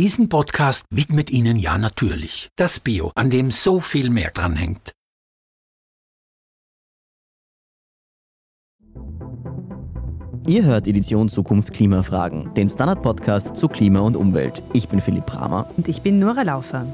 Diesen 0.00 0.30
Podcast 0.30 0.86
widmet 0.88 1.28
Ihnen 1.28 1.58
ja 1.58 1.76
natürlich 1.76 2.48
das 2.56 2.80
Bio, 2.80 3.12
an 3.16 3.28
dem 3.28 3.50
so 3.50 3.80
viel 3.80 4.08
mehr 4.08 4.30
dranhängt. 4.30 4.92
Ihr 10.46 10.64
hört 10.64 10.88
Edition 10.88 11.28
Zukunft 11.28 11.74
Klimafragen, 11.74 12.54
den 12.54 12.70
Standard-Podcast 12.70 13.58
zu 13.58 13.68
Klima 13.68 14.00
und 14.00 14.16
Umwelt. 14.16 14.62
Ich 14.72 14.88
bin 14.88 15.02
Philipp 15.02 15.26
Bramer. 15.26 15.70
Und 15.76 15.86
ich 15.86 16.00
bin 16.00 16.18
Nora 16.18 16.44
Laufer. 16.44 16.86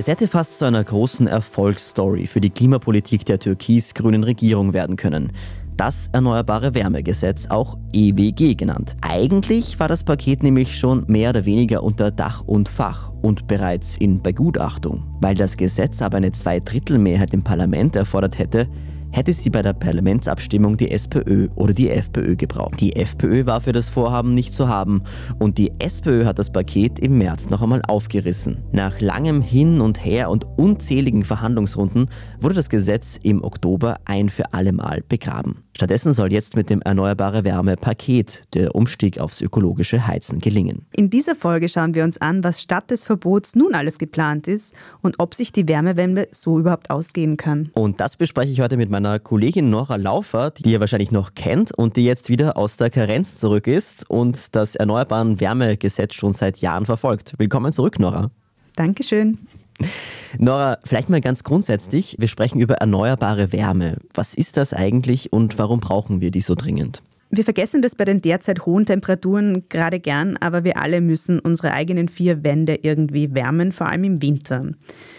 Es 0.00 0.06
hätte 0.06 0.28
fast 0.28 0.60
zu 0.60 0.64
einer 0.64 0.84
großen 0.84 1.26
Erfolgsstory 1.26 2.28
für 2.28 2.40
die 2.40 2.50
Klimapolitik 2.50 3.26
der 3.26 3.40
türkis-grünen 3.40 4.22
Regierung 4.22 4.72
werden 4.72 4.94
können. 4.94 5.32
Das 5.76 6.08
Erneuerbare 6.12 6.72
Wärmegesetz, 6.76 7.48
auch 7.50 7.76
EWG 7.92 8.54
genannt. 8.54 8.96
Eigentlich 9.00 9.80
war 9.80 9.88
das 9.88 10.04
Paket 10.04 10.44
nämlich 10.44 10.78
schon 10.78 11.04
mehr 11.08 11.30
oder 11.30 11.44
weniger 11.46 11.82
unter 11.82 12.12
Dach 12.12 12.44
und 12.46 12.68
Fach 12.68 13.10
und 13.22 13.48
bereits 13.48 13.96
in 13.96 14.22
Begutachtung. 14.22 15.02
Weil 15.20 15.34
das 15.34 15.56
Gesetz 15.56 16.00
aber 16.00 16.18
eine 16.18 16.30
Zweidrittelmehrheit 16.30 17.34
im 17.34 17.42
Parlament 17.42 17.96
erfordert 17.96 18.38
hätte, 18.38 18.68
hätte 19.10 19.32
sie 19.32 19.50
bei 19.50 19.62
der 19.62 19.72
Parlamentsabstimmung 19.72 20.76
die 20.76 20.90
SPÖ 20.90 21.48
oder 21.54 21.72
die 21.72 21.90
FPÖ 21.90 22.36
gebraucht. 22.36 22.80
Die 22.80 22.96
FPÖ 22.96 23.46
war 23.46 23.60
für 23.60 23.72
das 23.72 23.88
Vorhaben 23.88 24.34
nicht 24.34 24.54
zu 24.54 24.68
haben 24.68 25.02
und 25.38 25.58
die 25.58 25.72
SPÖ 25.78 26.24
hat 26.24 26.38
das 26.38 26.50
Paket 26.50 26.98
im 26.98 27.18
März 27.18 27.50
noch 27.50 27.62
einmal 27.62 27.82
aufgerissen. 27.86 28.58
Nach 28.72 29.00
langem 29.00 29.42
Hin 29.42 29.80
und 29.80 30.04
Her 30.04 30.30
und 30.30 30.46
unzähligen 30.56 31.24
Verhandlungsrunden 31.24 32.10
wurde 32.40 32.54
das 32.54 32.68
Gesetz 32.68 33.18
im 33.22 33.42
Oktober 33.42 33.98
ein 34.04 34.28
für 34.28 34.52
alle 34.52 34.72
Mal 34.72 35.02
begraben. 35.08 35.67
Stattdessen 35.78 36.12
soll 36.12 36.32
jetzt 36.32 36.56
mit 36.56 36.70
dem 36.70 36.82
Erneuerbare 36.82 37.44
Wärme 37.44 37.76
Paket 37.76 38.42
der 38.52 38.74
Umstieg 38.74 39.20
aufs 39.20 39.40
ökologische 39.40 40.08
Heizen 40.08 40.40
gelingen. 40.40 40.86
In 40.96 41.08
dieser 41.08 41.36
Folge 41.36 41.68
schauen 41.68 41.94
wir 41.94 42.02
uns 42.02 42.20
an, 42.20 42.42
was 42.42 42.60
statt 42.60 42.90
des 42.90 43.06
Verbots 43.06 43.54
nun 43.54 43.76
alles 43.76 43.98
geplant 43.98 44.48
ist 44.48 44.74
und 45.02 45.20
ob 45.20 45.34
sich 45.34 45.52
die 45.52 45.68
Wärmewende 45.68 46.26
so 46.32 46.58
überhaupt 46.58 46.90
ausgehen 46.90 47.36
kann. 47.36 47.70
Und 47.74 48.00
das 48.00 48.16
bespreche 48.16 48.50
ich 48.50 48.60
heute 48.60 48.76
mit 48.76 48.90
meiner 48.90 49.20
Kollegin 49.20 49.70
Nora 49.70 49.94
Laufer, 49.94 50.50
die 50.50 50.72
ihr 50.72 50.80
wahrscheinlich 50.80 51.12
noch 51.12 51.34
kennt 51.34 51.70
und 51.70 51.94
die 51.94 52.04
jetzt 52.04 52.28
wieder 52.28 52.56
aus 52.56 52.76
der 52.76 52.90
Karenz 52.90 53.38
zurück 53.38 53.68
ist 53.68 54.10
und 54.10 54.56
das 54.56 54.74
Erneuerbaren 54.74 55.38
Wärmegesetz 55.38 56.14
schon 56.14 56.32
seit 56.32 56.58
Jahren 56.58 56.86
verfolgt. 56.86 57.34
Willkommen 57.38 57.72
zurück, 57.72 58.00
Nora. 58.00 58.32
Dankeschön. 58.74 59.38
Nora, 60.38 60.78
vielleicht 60.84 61.08
mal 61.08 61.20
ganz 61.20 61.44
grundsätzlich, 61.44 62.16
wir 62.18 62.28
sprechen 62.28 62.60
über 62.60 62.74
erneuerbare 62.74 63.52
Wärme. 63.52 63.96
Was 64.14 64.34
ist 64.34 64.56
das 64.56 64.72
eigentlich 64.72 65.32
und 65.32 65.58
warum 65.58 65.80
brauchen 65.80 66.20
wir 66.20 66.30
die 66.30 66.40
so 66.40 66.54
dringend? 66.54 67.02
Wir 67.30 67.44
vergessen 67.44 67.82
das 67.82 67.94
bei 67.94 68.06
den 68.06 68.22
derzeit 68.22 68.64
hohen 68.64 68.86
Temperaturen 68.86 69.64
gerade 69.68 70.00
gern, 70.00 70.38
aber 70.38 70.64
wir 70.64 70.78
alle 70.78 71.02
müssen 71.02 71.40
unsere 71.40 71.72
eigenen 71.72 72.08
vier 72.08 72.42
Wände 72.42 72.78
irgendwie 72.82 73.34
wärmen, 73.34 73.72
vor 73.72 73.88
allem 73.88 74.04
im 74.04 74.22
Winter. 74.22 74.70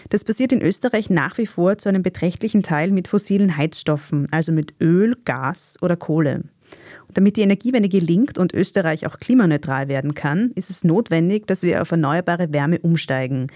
Das 0.08 0.24
passiert 0.24 0.50
in 0.50 0.60
Österreich 0.60 1.08
nach 1.08 1.38
wie 1.38 1.46
vor 1.46 1.78
zu 1.78 1.88
einem 1.88 2.02
beträchtlichen 2.02 2.64
Teil 2.64 2.90
mit 2.90 3.06
fossilen 3.06 3.56
Heizstoffen, 3.56 4.26
also 4.32 4.50
mit 4.50 4.74
Öl, 4.80 5.14
Gas 5.24 5.76
oder 5.82 5.96
Kohle. 5.96 6.42
Damit 7.14 7.36
die 7.36 7.42
Energiewende 7.42 7.88
gelingt 7.88 8.38
und 8.38 8.54
Österreich 8.54 9.06
auch 9.06 9.18
klimaneutral 9.20 9.86
werden 9.86 10.14
kann, 10.14 10.50
ist 10.56 10.70
es 10.70 10.82
notwendig, 10.82 11.46
dass 11.46 11.62
wir 11.62 11.80
auf 11.80 11.92
erneuerbare 11.92 12.52
Wärme 12.52 12.80
umsteigen. 12.80 13.46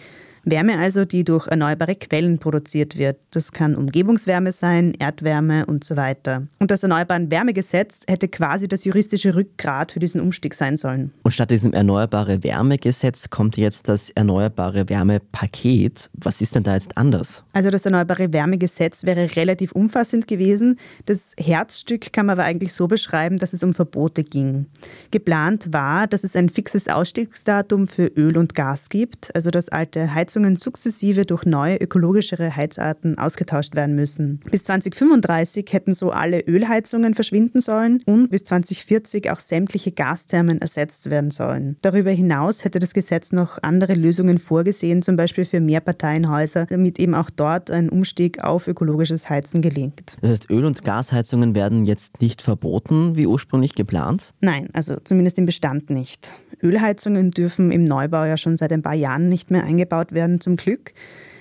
Wärme 0.44 0.78
also, 0.78 1.04
die 1.04 1.24
durch 1.24 1.46
erneuerbare 1.46 1.94
Quellen 1.94 2.38
produziert 2.38 2.98
wird. 2.98 3.18
Das 3.30 3.52
kann 3.52 3.74
Umgebungswärme 3.74 4.52
sein, 4.52 4.94
Erdwärme 4.98 5.66
und 5.66 5.84
so 5.84 5.96
weiter. 5.96 6.46
Und 6.58 6.70
das 6.70 6.82
Erneuerbaren 6.82 7.30
Wärmegesetz 7.30 8.00
hätte 8.06 8.28
quasi 8.28 8.68
das 8.68 8.84
juristische 8.84 9.34
Rückgrat 9.34 9.92
für 9.92 10.00
diesen 10.00 10.20
Umstieg 10.20 10.54
sein 10.54 10.76
sollen. 10.76 11.12
Und 11.22 11.32
statt 11.32 11.50
diesem 11.50 11.72
Erneuerbare 11.72 12.42
Wärmegesetz 12.44 13.30
kommt 13.30 13.56
jetzt 13.56 13.88
das 13.88 14.10
Erneuerbare 14.10 14.88
Wärmepaket. 14.88 16.10
Was 16.14 16.40
ist 16.40 16.54
denn 16.54 16.62
da 16.62 16.74
jetzt 16.74 16.96
anders? 16.96 17.44
Also 17.52 17.70
das 17.70 17.86
Erneuerbare 17.86 18.32
Wärmegesetz 18.32 19.04
wäre 19.04 19.34
relativ 19.36 19.72
umfassend 19.72 20.26
gewesen. 20.26 20.78
Das 21.06 21.34
Herzstück 21.38 22.12
kann 22.12 22.26
man 22.26 22.38
aber 22.38 22.46
eigentlich 22.46 22.72
so 22.72 22.86
beschreiben, 22.86 23.38
dass 23.38 23.52
es 23.52 23.62
um 23.62 23.72
Verbote 23.72 24.24
ging. 24.24 24.66
Geplant 25.10 25.72
war, 25.72 26.06
dass 26.06 26.24
es 26.24 26.36
ein 26.36 26.48
fixes 26.48 26.88
Ausstiegsdatum 26.88 27.86
für 27.86 28.06
Öl 28.06 28.36
und 28.36 28.54
Gas 28.54 28.88
gibt, 28.88 29.34
also 29.34 29.50
das 29.50 29.68
alte 29.68 30.14
Heizung 30.14 30.33
Heizungen 30.34 30.56
sukzessive 30.56 31.26
durch 31.26 31.46
neue 31.46 31.76
ökologischere 31.76 32.56
Heizarten 32.56 33.16
ausgetauscht 33.18 33.76
werden 33.76 33.94
müssen. 33.94 34.40
Bis 34.50 34.64
2035 34.64 35.72
hätten 35.72 35.94
so 35.94 36.10
alle 36.10 36.40
Ölheizungen 36.40 37.14
verschwinden 37.14 37.60
sollen 37.60 38.02
und 38.04 38.30
bis 38.30 38.42
2040 38.42 39.30
auch 39.30 39.38
sämtliche 39.38 39.92
Gasthermen 39.92 40.60
ersetzt 40.60 41.08
werden 41.08 41.30
sollen. 41.30 41.76
Darüber 41.82 42.10
hinaus 42.10 42.64
hätte 42.64 42.80
das 42.80 42.94
Gesetz 42.94 43.30
noch 43.30 43.62
andere 43.62 43.94
Lösungen 43.94 44.38
vorgesehen, 44.38 45.02
zum 45.02 45.14
Beispiel 45.14 45.44
für 45.44 45.60
Mehrparteienhäuser, 45.60 46.66
damit 46.66 46.98
eben 46.98 47.14
auch 47.14 47.30
dort 47.30 47.70
ein 47.70 47.88
Umstieg 47.88 48.42
auf 48.42 48.66
ökologisches 48.66 49.30
Heizen 49.30 49.62
gelingt. 49.62 50.16
Das 50.20 50.30
heißt, 50.30 50.50
Öl- 50.50 50.64
und 50.64 50.82
Gasheizungen 50.82 51.54
werden 51.54 51.84
jetzt 51.84 52.20
nicht 52.20 52.42
verboten, 52.42 53.14
wie 53.14 53.28
ursprünglich 53.28 53.76
geplant? 53.76 54.30
Nein, 54.40 54.68
also 54.72 54.96
zumindest 55.04 55.38
im 55.38 55.46
Bestand 55.46 55.90
nicht. 55.90 56.32
Ölheizungen 56.62 57.30
dürfen 57.30 57.70
im 57.70 57.84
Neubau 57.84 58.24
ja 58.24 58.36
schon 58.36 58.56
seit 58.56 58.72
ein 58.72 58.82
paar 58.82 58.94
Jahren 58.94 59.28
nicht 59.28 59.50
mehr 59.50 59.64
eingebaut 59.64 60.12
werden, 60.12 60.40
zum 60.40 60.56
Glück. 60.56 60.92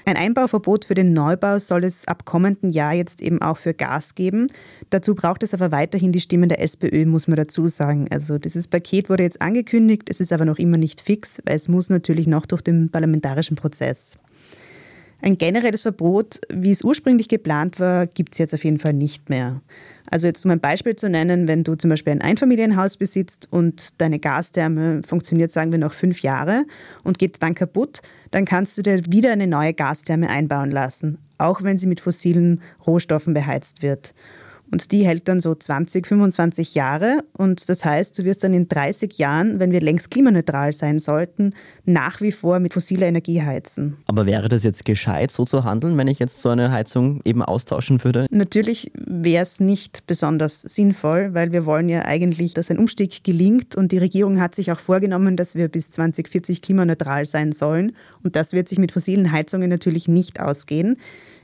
Ein 0.06 0.18
Einbauverbot 0.18 0.84
für 0.84 0.96
den 0.96 1.13
Neubau 1.13 1.59
soll 1.59 1.85
es 1.85 2.06
ab 2.07 2.25
kommenden 2.25 2.69
Jahr 2.69 2.94
jetzt 2.94 3.22
eben 3.22 3.41
auch 3.41 3.57
für 3.57 3.74
Gas 3.74 4.16
geben. 4.16 4.47
Dazu 4.90 5.16
braucht 5.16 5.44
es 5.44 5.53
aber 5.53 5.72
weiterhin 5.72 6.12
die 6.12 6.19
Stimmen 6.19 6.50
der 6.50 6.62
SPÖ, 6.62 7.06
muss 7.06 7.28
man 7.28 7.38
dazu 7.38 7.68
sagen. 7.69 8.07
Also 8.09 8.38
dieses 8.38 8.68
Paket 8.68 9.09
wurde 9.09 9.24
jetzt 9.24 9.41
angekündigt, 9.41 10.09
es 10.09 10.19
ist 10.19 10.34
aber 10.34 10.44
noch 10.44 10.59
immer 10.59 10.78
nicht 10.78 11.00
fix, 11.00 11.41
weil 11.45 11.56
es 11.56 11.69
muss 11.69 11.90
natürlich 11.90 12.28
noch 12.28 12.45
durch 12.45 12.62
den 12.62 12.90
parlamentarischen 12.90 13.56
Prozess. 13.56 14.18
Ein 15.23 15.38
generelles 15.38 15.84
Verbot, 15.84 16.41
wie 16.50 16.72
es 16.72 16.84
ursprünglich 16.84 17.29
geplant 17.29 17.79
war, 17.79 18.07
gibt 18.07 18.34
es 18.34 18.39
jetzt 18.39 18.53
auf 18.53 18.66
jeden 18.66 18.78
Fall 18.78 18.91
nicht 18.91 19.29
mehr. 19.29 19.61
Also 20.06 20.28
jetzt 20.28 20.44
um 20.44 20.51
ein 20.51 20.59
Beispiel 20.59 20.97
zu 20.97 21.09
nennen, 21.09 21.47
wenn 21.47 21.63
du 21.63 21.75
zum 21.75 21.89
Beispiel 21.89 22.11
ein 22.11 22.22
Einfamilienhaus 22.22 22.97
besitzt 22.97 23.47
und 23.50 24.01
deine 24.01 24.19
Gastherme 24.19 25.01
funktioniert, 25.01 25.50
sagen 25.50 25.72
wir, 25.72 25.79
noch 25.79 25.94
fünf 25.94 26.23
Jahre 26.23 26.66
und 27.06 27.19
geht 27.19 27.41
dann 27.41 27.56
kaputt, 27.56 28.01
dann 28.31 28.44
kannst 28.44 28.78
du 28.78 28.81
dir 28.81 29.00
wieder 29.07 29.31
eine 29.31 29.47
neue 29.47 29.73
Gastherme 29.73 30.28
einbauen 30.28 30.72
lassen, 30.72 31.19
auch 31.38 31.63
wenn 31.63 31.78
sie 31.78 31.88
mit 31.88 32.01
fossilen 32.01 32.62
Rohstoffen 32.85 33.33
beheizt 33.33 33.81
wird. 33.81 34.13
Und 34.73 34.91
die 34.91 35.06
hält 35.06 35.28
dann 35.28 35.39
so 35.39 35.53
20, 35.53 36.07
25 36.07 36.73
Jahre. 36.73 37.23
Und 37.38 37.69
das 37.69 37.85
heißt, 37.85 38.17
du 38.17 38.23
wirst 38.23 38.44
dann 38.44 38.56
in 38.56 38.67
30 38.67 39.19
Jahren, 39.19 39.59
wenn 39.59 39.72
wir 39.72 39.81
längst 39.81 40.09
klimaneutral 40.09 40.73
sein 40.73 40.97
sollten, 40.97 41.53
nach 41.85 42.22
wie 42.22 42.31
vor 42.31 42.59
mit 42.59 42.73
fossiler 42.73 43.06
Energie 43.06 43.44
heizen. 43.44 43.97
Aber 44.07 44.25
wäre 44.25 44.50
das 44.50 44.63
jetzt 44.63 44.83
gescheit, 44.83 45.29
so 45.29 45.45
zu 45.45 45.63
handeln, 45.63 45.95
wenn 45.95 46.07
ich 46.07 46.17
jetzt 46.17 46.41
so 46.41 46.50
eine 46.50 46.72
Heizung 46.72 47.22
eben 47.23 47.44
austauschen 47.44 48.03
würde? 48.03 48.25
Natürlich 48.31 48.91
wäre 48.95 49.44
es 49.44 49.59
nicht 49.59 50.07
besonders 50.07 50.63
sinnvoll, 50.63 51.35
weil 51.35 51.51
wir 51.51 51.67
wollen 51.67 51.88
ja 51.88 52.06
eigentlich, 52.06 52.56
dass 52.56 52.72
ein 52.72 52.79
Umstieg 52.79 53.23
gelingt. 53.23 53.75
Und 53.75 53.91
die 53.91 54.00
Regierung 54.00 54.41
hat 54.41 54.56
sich 54.56 54.72
auch 54.72 54.79
vorgenommen, 54.79 55.38
dass 55.38 55.53
wir 55.53 55.67
bis 55.67 55.91
2040 55.91 56.63
klimaneutral 56.63 57.28
sein 57.28 57.51
sollen. 57.51 57.95
Und 58.23 58.35
das 58.35 58.53
wird 58.53 58.69
sich 58.69 58.79
mit 58.79 58.91
fossilen 58.91 59.31
Heizungen 59.31 59.69
natürlich 59.69 60.07
nicht 60.07 60.39
ausgehen. 60.39 60.97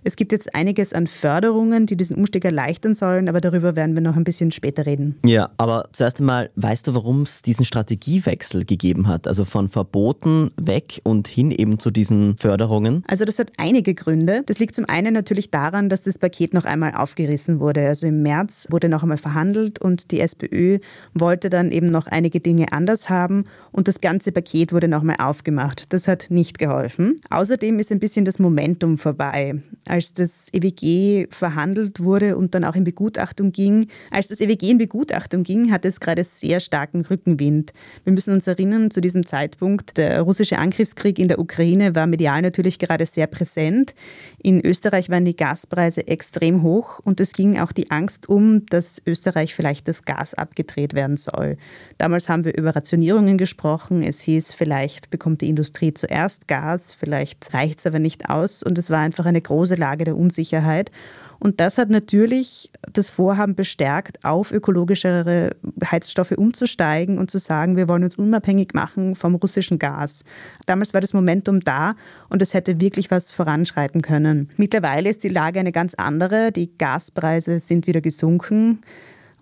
Es 0.04 0.16
gibt 0.16 0.32
jetzt 0.32 0.56
einiges 0.56 0.94
an 0.94 1.08
Förderungen, 1.08 1.86
die 1.86 1.98
diesen 1.98 2.16
Umstieg 2.16 2.46
erleichtern 2.46 2.96
sollen, 2.96 3.28
aber 3.28 3.42
darüber 3.42 3.76
werden 3.76 3.96
wir 3.96 4.02
noch 4.02 4.16
ein 4.16 4.24
bisschen 4.24 4.52
später 4.52 4.86
reden. 4.86 5.20
Ja, 5.26 5.50
aber 5.58 5.90
zuerst 5.92 6.20
einmal, 6.20 6.50
weißt 6.56 6.88
du, 6.88 6.96
warum 6.96 7.24
es 7.24 7.42
diesen 7.42 7.66
Strategiewechsel 7.66 8.66
gegeben 8.66 9.08
hat? 9.08 9.28
Also 9.28 9.44
von 9.46 9.70
Verboten 9.70 10.52
weg 10.56 11.02
und 11.04 11.28
hin 11.28 11.52
eben 11.52 11.80
zu 11.80 11.92
diesen 11.92 12.38
Förderungen? 12.38 13.04
Also 13.08 13.26
das 13.26 13.40
hat 13.40 13.52
einige 13.58 13.94
Gründe. 13.94 14.44
Das 14.46 14.60
liegt 14.60 14.76
zum 14.76 14.86
einen 14.86 15.14
natürlich 15.14 15.52
daran, 15.52 15.90
dass 15.90 16.04
das 16.04 16.18
Paket 16.18 16.54
noch 16.54 16.66
einmal 16.66 16.94
aufgerissen 16.96 17.60
wurde. 17.60 17.88
Also 17.88 18.08
im 18.08 18.22
März 18.22 18.68
wurde 18.70 18.90
noch 18.90 19.04
einmal 19.04 19.18
verhandelt 19.18 19.80
und 19.80 20.12
die 20.12 20.22
SPÖ 20.22 20.80
wollte 21.14 21.50
dann 21.50 21.72
eben 21.72 21.88
noch 21.88 22.08
einige 22.08 22.40
Dinge 22.40 22.72
anders 22.72 23.10
haben 23.10 23.44
und 23.72 23.88
das 23.88 24.02
ganze 24.02 24.32
Paket 24.32 24.72
wurde 24.74 24.88
noch 24.88 25.02
einmal 25.02 25.18
aufgemacht. 25.20 25.92
Das 25.94 26.08
hat 26.08 26.28
nicht 26.30 26.58
geholfen. 26.58 27.18
Außerdem 27.30 27.80
ist 27.80 27.92
ein 27.92 28.00
bisschen 28.00 28.26
das 28.26 28.40
Momentum 28.40 28.98
vorbei. 28.98 29.62
Als 29.90 30.14
das 30.14 30.48
EWG 30.54 31.28
verhandelt 31.32 32.04
wurde 32.04 32.38
und 32.38 32.54
dann 32.54 32.64
auch 32.64 32.76
in 32.76 32.84
Begutachtung 32.84 33.52
ging. 33.52 33.88
Als 34.12 34.28
das 34.28 34.40
EWG 34.40 34.72
in 34.72 34.78
Begutachtung 34.78 35.44
ging, 35.44 35.72
hatte 35.72 35.88
es 35.88 36.00
gerade 36.00 36.24
sehr 36.24 36.60
starken 36.60 37.02
Rückenwind. 37.02 37.74
Wir 38.04 38.14
müssen 38.14 38.34
uns 38.34 38.46
erinnern, 38.48 38.92
zu 38.92 39.02
diesem 39.02 39.26
Zeitpunkt, 39.26 39.98
der 39.98 40.22
russische 40.22 40.60
Angriffskrieg 40.60 41.18
in 41.18 41.28
der 41.28 41.40
Ukraine 41.40 41.96
war 41.96 42.08
medial 42.08 42.42
natürlich 42.42 42.78
gerade 42.80 43.06
sehr 43.06 43.28
präsent. 43.28 43.96
In 44.42 44.64
Österreich 44.66 45.10
waren 45.10 45.26
die 45.26 45.36
Gaspreise 45.36 46.08
extrem 46.08 46.62
hoch 46.62 47.00
und 47.00 47.20
es 47.20 47.34
ging 47.34 47.58
auch 47.60 47.72
die 47.72 47.90
Angst 47.90 48.30
um, 48.30 48.66
dass 48.68 49.02
Österreich 49.06 49.56
vielleicht 49.56 49.88
das 49.88 50.04
Gas 50.06 50.34
abgedreht 50.36 50.94
werden 50.94 51.18
soll. 51.18 51.58
Damals 51.98 52.30
haben 52.30 52.46
wir 52.46 52.56
über 52.56 52.76
Rationierungen 52.76 53.38
gesprochen. 53.38 54.04
Es 54.04 54.22
hieß, 54.22 54.54
vielleicht 54.54 55.10
bekommt 55.10 55.42
die 55.42 55.50
Industrie 55.50 55.94
zuerst 55.94 56.48
Gas, 56.48 56.94
vielleicht 56.94 57.54
reicht 57.54 57.80
es 57.80 57.86
aber 57.86 58.00
nicht 58.00 58.30
aus 58.30 58.62
und 58.62 58.78
es 58.78 58.90
war 58.90 59.00
einfach 59.00 59.26
eine 59.26 59.42
große 59.42 59.79
Lage 59.80 60.04
der 60.04 60.18
Unsicherheit. 60.18 60.92
Und 61.40 61.62
das 61.62 61.78
hat 61.78 61.90
natürlich 61.90 62.70
das 62.92 63.10
Vorhaben 63.10 63.56
bestärkt, 63.56 64.24
auf 64.26 64.52
ökologischere 64.52 65.52
Heizstoffe 65.90 66.34
umzusteigen 66.34 67.18
und 67.18 67.32
zu 67.32 67.40
sagen, 67.40 67.78
wir 67.78 67.88
wollen 67.88 68.04
uns 68.04 68.18
unabhängig 68.18 68.74
machen 68.74 69.16
vom 69.16 69.36
russischen 69.36 69.80
Gas. 69.80 70.26
Damals 70.66 70.94
war 70.94 71.02
das 71.02 71.14
Momentum 71.14 71.62
da 71.62 71.96
und 72.30 72.42
es 72.42 72.54
hätte 72.54 72.82
wirklich 72.82 73.10
was 73.10 73.32
voranschreiten 73.32 74.02
können. 74.02 74.50
Mittlerweile 74.58 75.10
ist 75.10 75.24
die 75.24 75.30
Lage 75.30 75.62
eine 75.62 75.72
ganz 75.72 75.94
andere. 75.94 76.52
Die 76.52 76.78
Gaspreise 76.78 77.60
sind 77.60 77.88
wieder 77.88 78.02
gesunken 78.02 78.82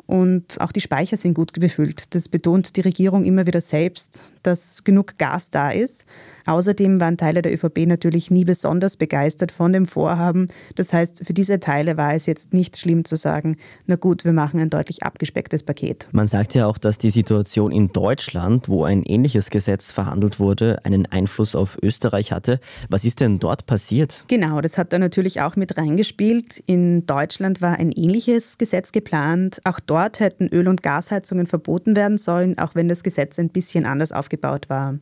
und 0.08 0.60
auch 0.62 0.72
die 0.72 0.82
Speicher 0.82 1.18
sind 1.18 1.34
gut 1.34 1.52
befüllt. 1.52 2.16
Das 2.16 2.30
betont 2.30 2.78
die 2.78 2.82
Regierung 2.82 3.26
immer 3.26 3.46
wieder 3.46 3.60
selbst, 3.62 4.32
dass 4.42 4.86
genug 4.86 5.18
Gas 5.18 5.52
da 5.52 5.70
ist. 5.70 6.06
Außerdem 6.46 7.02
waren 7.02 7.18
Teile 7.18 7.42
der 7.42 7.54
ÖVP 7.54 7.80
natürlich 7.86 8.32
nie 8.32 8.46
besonders 8.46 8.96
begeistert 8.96 9.52
von 9.52 9.74
dem 9.74 9.86
Vorhaben. 9.86 10.48
Das 10.76 10.94
heißt, 10.94 11.26
für 11.26 11.34
diese 11.34 11.60
Teile 11.60 11.98
war 11.98 12.16
es 12.16 12.26
jetzt 12.26 12.54
nicht 12.54 12.78
schlimm 12.78 13.04
zu 13.04 13.18
sagen, 13.18 13.58
na 13.86 13.98
gut, 13.98 14.24
wir 14.24 14.32
machen 14.32 14.62
ein 14.62 14.70
deutlich 14.70 15.04
abgespecktes 15.04 15.64
Paket. 15.64 16.08
Man 16.14 16.28
sagt 16.30 16.56
ja 16.56 16.68
auch, 16.68 16.78
dass 16.78 16.98
die 16.98 17.10
Situation 17.10 17.74
in 17.74 17.90
Deutschland, 17.90 18.70
wo 18.70 18.86
ein 18.86 19.04
ähnliches 19.04 19.50
Gesetz 19.50 19.92
verhandelt 19.92 20.40
wurde, 20.40 20.80
einen 20.86 21.06
Einfluss 21.06 21.54
auf 21.54 21.78
Österreich 21.84 22.32
hatte. 22.32 22.62
Was 22.88 23.04
ist 23.04 23.20
denn 23.20 23.40
dort 23.40 23.66
passiert? 23.66 24.24
Genau, 24.30 24.62
das 24.62 24.78
hat 24.78 24.94
da 24.94 25.00
natürlich 25.00 25.42
auch 25.42 25.58
mit 25.58 25.78
reingespielt. 25.78 26.64
In 26.66 27.06
Deutschland 27.06 27.62
war 27.62 27.78
ein 27.78 27.92
ähnliches 27.92 28.58
Gesetz 28.58 28.94
geplant. 28.94 29.60
Auch 29.66 29.82
dort 29.82 29.97
hätten 30.20 30.48
Öl- 30.48 30.68
und 30.68 30.84
Gasheizungen 30.84 31.48
verboten 31.48 31.96
werden 31.96 32.18
sollen, 32.18 32.58
auch 32.58 32.76
wenn 32.76 32.88
das 32.88 33.04
Gesetz 33.04 33.40
ein 33.40 33.50
bisschen 33.50 33.86
anders 33.86 34.12
aufgebaut 34.12 34.70
war. 34.70 34.98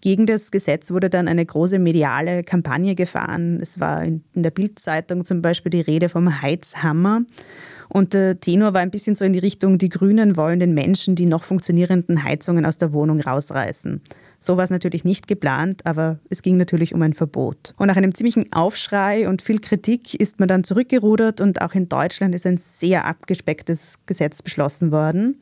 Gegen 0.00 0.26
das 0.26 0.50
Gesetz 0.50 0.90
wurde 0.90 1.08
dann 1.08 1.28
eine 1.28 1.46
große 1.46 1.78
mediale 1.78 2.44
Kampagne 2.44 2.94
gefahren. 2.94 3.58
Es 3.62 3.80
war 3.80 4.04
in 4.04 4.22
der 4.34 4.50
Bildzeitung 4.50 5.24
zum 5.24 5.40
Beispiel 5.40 5.70
die 5.70 5.80
Rede 5.80 6.10
vom 6.10 6.42
Heizhammer. 6.42 7.22
Und 7.88 8.12
der 8.12 8.38
Tenor 8.38 8.74
war 8.74 8.82
ein 8.82 8.90
bisschen 8.90 9.14
so 9.14 9.24
in 9.24 9.32
die 9.32 9.38
Richtung, 9.38 9.78
die 9.78 9.88
Grünen 9.88 10.36
wollen 10.36 10.60
den 10.60 10.74
Menschen 10.74 11.14
die 11.14 11.24
noch 11.24 11.44
funktionierenden 11.44 12.22
Heizungen 12.22 12.66
aus 12.66 12.76
der 12.76 12.92
Wohnung 12.92 13.20
rausreißen. 13.20 14.02
So 14.46 14.58
war 14.58 14.64
es 14.64 14.68
natürlich 14.68 15.04
nicht 15.04 15.26
geplant, 15.26 15.86
aber 15.86 16.18
es 16.28 16.42
ging 16.42 16.58
natürlich 16.58 16.92
um 16.92 17.00
ein 17.00 17.14
Verbot. 17.14 17.72
Und 17.78 17.86
nach 17.86 17.96
einem 17.96 18.14
ziemlichen 18.14 18.52
Aufschrei 18.52 19.26
und 19.26 19.40
viel 19.40 19.58
Kritik 19.58 20.12
ist 20.12 20.38
man 20.38 20.48
dann 20.48 20.64
zurückgerudert 20.64 21.40
und 21.40 21.62
auch 21.62 21.72
in 21.72 21.88
Deutschland 21.88 22.34
ist 22.34 22.44
ein 22.44 22.58
sehr 22.58 23.06
abgespecktes 23.06 24.00
Gesetz 24.04 24.42
beschlossen 24.42 24.92
worden. 24.92 25.40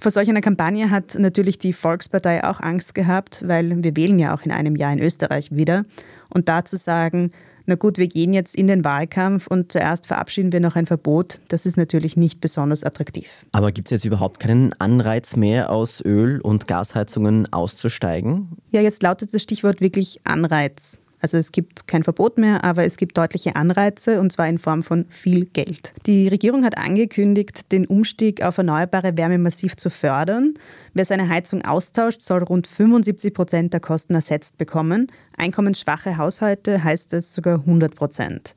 Vor 0.00 0.10
solch 0.10 0.28
einer 0.28 0.40
Kampagne 0.40 0.90
hat 0.90 1.14
natürlich 1.16 1.60
die 1.60 1.72
Volkspartei 1.72 2.42
auch 2.42 2.58
Angst 2.58 2.96
gehabt, 2.96 3.46
weil 3.46 3.84
wir 3.84 3.94
wählen 3.94 4.18
ja 4.18 4.34
auch 4.34 4.42
in 4.42 4.50
einem 4.50 4.74
Jahr 4.74 4.92
in 4.92 4.98
Österreich 4.98 5.54
wieder. 5.54 5.84
Und 6.28 6.48
da 6.48 6.64
zu 6.64 6.76
sagen, 6.76 7.30
na 7.70 7.76
gut, 7.76 7.98
wir 7.98 8.08
gehen 8.08 8.32
jetzt 8.32 8.56
in 8.56 8.66
den 8.66 8.84
Wahlkampf 8.84 9.46
und 9.46 9.70
zuerst 9.70 10.08
verabschieden 10.08 10.52
wir 10.52 10.58
noch 10.58 10.74
ein 10.74 10.86
Verbot, 10.86 11.40
das 11.48 11.66
ist 11.66 11.76
natürlich 11.76 12.16
nicht 12.16 12.40
besonders 12.40 12.82
attraktiv. 12.82 13.46
Aber 13.52 13.70
gibt 13.70 13.86
es 13.86 13.90
jetzt 13.92 14.04
überhaupt 14.04 14.40
keinen 14.40 14.72
Anreiz 14.80 15.36
mehr, 15.36 15.70
aus 15.70 16.04
Öl- 16.04 16.40
und 16.40 16.66
Gasheizungen 16.66 17.50
auszusteigen? 17.52 18.56
Ja, 18.70 18.80
jetzt 18.80 19.04
lautet 19.04 19.32
das 19.32 19.42
Stichwort 19.42 19.80
wirklich 19.80 20.20
Anreiz. 20.24 20.98
Also 21.20 21.36
es 21.36 21.52
gibt 21.52 21.86
kein 21.86 22.02
Verbot 22.02 22.38
mehr, 22.38 22.64
aber 22.64 22.84
es 22.84 22.96
gibt 22.96 23.18
deutliche 23.18 23.56
Anreize 23.56 24.20
und 24.20 24.32
zwar 24.32 24.48
in 24.48 24.58
Form 24.58 24.82
von 24.82 25.04
viel 25.10 25.44
Geld. 25.44 25.92
Die 26.06 26.28
Regierung 26.28 26.64
hat 26.64 26.78
angekündigt, 26.78 27.70
den 27.72 27.86
Umstieg 27.86 28.42
auf 28.42 28.58
erneuerbare 28.58 29.16
Wärme 29.16 29.38
massiv 29.38 29.76
zu 29.76 29.90
fördern. 29.90 30.54
Wer 30.94 31.04
seine 31.04 31.28
Heizung 31.28 31.62
austauscht, 31.62 32.22
soll 32.22 32.42
rund 32.42 32.66
75 32.66 33.34
Prozent 33.34 33.72
der 33.72 33.80
Kosten 33.80 34.14
ersetzt 34.14 34.56
bekommen. 34.58 35.12
Einkommensschwache 35.36 36.16
Haushalte 36.16 36.82
heißt 36.82 37.12
es 37.12 37.34
sogar 37.34 37.60
100 37.60 37.94
Prozent. 37.94 38.54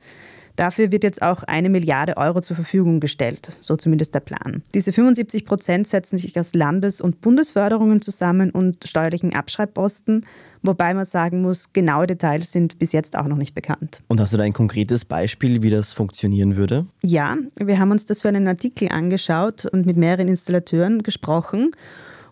Dafür 0.56 0.92
wird 0.92 1.02
jetzt 1.02 1.20
auch 1.20 1.42
eine 1.42 1.68
Milliarde 1.68 2.16
Euro 2.16 2.40
zur 2.40 2.54
Verfügung 2.54 3.00
gestellt, 3.00 3.58
so 3.60 3.76
zumindest 3.76 4.14
der 4.14 4.20
Plan. 4.20 4.62
Diese 4.72 4.92
75 4.92 5.44
Prozent 5.44 5.88
setzen 5.88 6.16
sich 6.16 6.38
aus 6.38 6.54
Landes- 6.54 7.00
und 7.00 7.20
Bundesförderungen 7.20 8.00
zusammen 8.00 8.50
und 8.50 8.86
steuerlichen 8.86 9.34
Abschreibposten, 9.34 10.24
wobei 10.62 10.94
man 10.94 11.04
sagen 11.04 11.42
muss, 11.42 11.72
genaue 11.72 12.06
Details 12.06 12.52
sind 12.52 12.78
bis 12.78 12.92
jetzt 12.92 13.18
auch 13.18 13.26
noch 13.26 13.36
nicht 13.36 13.54
bekannt. 13.54 14.02
Und 14.06 14.20
hast 14.20 14.32
du 14.32 14.36
da 14.36 14.44
ein 14.44 14.52
konkretes 14.52 15.04
Beispiel, 15.04 15.62
wie 15.62 15.70
das 15.70 15.92
funktionieren 15.92 16.56
würde? 16.56 16.86
Ja, 17.02 17.36
wir 17.56 17.78
haben 17.78 17.90
uns 17.90 18.04
das 18.04 18.22
für 18.22 18.28
einen 18.28 18.46
Artikel 18.46 18.88
angeschaut 18.90 19.66
und 19.66 19.86
mit 19.86 19.96
mehreren 19.96 20.28
Installateuren 20.28 21.02
gesprochen. 21.02 21.72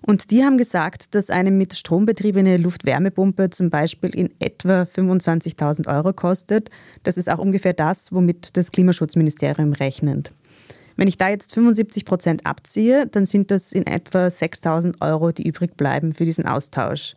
Und 0.04 0.30
die 0.32 0.42
haben 0.42 0.58
gesagt, 0.58 1.14
dass 1.14 1.30
eine 1.30 1.52
mit 1.52 1.74
Strom 1.74 2.06
betriebene 2.06 2.56
Luftwärmepumpe 2.56 3.50
zum 3.50 3.70
Beispiel 3.70 4.10
in 4.10 4.30
etwa 4.40 4.82
25.000 4.82 5.86
Euro 5.86 6.12
kostet. 6.12 6.70
Das 7.04 7.16
ist 7.16 7.30
auch 7.30 7.38
ungefähr 7.38 7.72
das, 7.72 8.12
womit 8.12 8.56
das 8.56 8.72
Klimaschutzministerium 8.72 9.72
rechnet. 9.72 10.32
Wenn 10.96 11.08
ich 11.08 11.18
da 11.18 11.28
jetzt 11.28 11.54
75 11.54 12.04
Prozent 12.04 12.46
abziehe, 12.46 13.06
dann 13.06 13.26
sind 13.26 13.50
das 13.50 13.72
in 13.72 13.86
etwa 13.86 14.26
6.000 14.26 15.00
Euro, 15.00 15.32
die 15.32 15.46
übrig 15.46 15.76
bleiben 15.76 16.12
für 16.12 16.24
diesen 16.24 16.46
Austausch. 16.46 17.14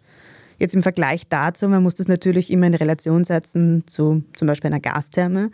Jetzt 0.59 0.75
im 0.75 0.83
Vergleich 0.83 1.27
dazu, 1.27 1.67
man 1.67 1.83
muss 1.83 1.95
das 1.95 2.07
natürlich 2.07 2.51
immer 2.51 2.67
in 2.67 2.75
Relation 2.75 3.23
setzen 3.23 3.83
zu 3.87 4.23
zum 4.33 4.47
Beispiel 4.47 4.69
einer 4.69 4.79
Gastherme. 4.79 5.51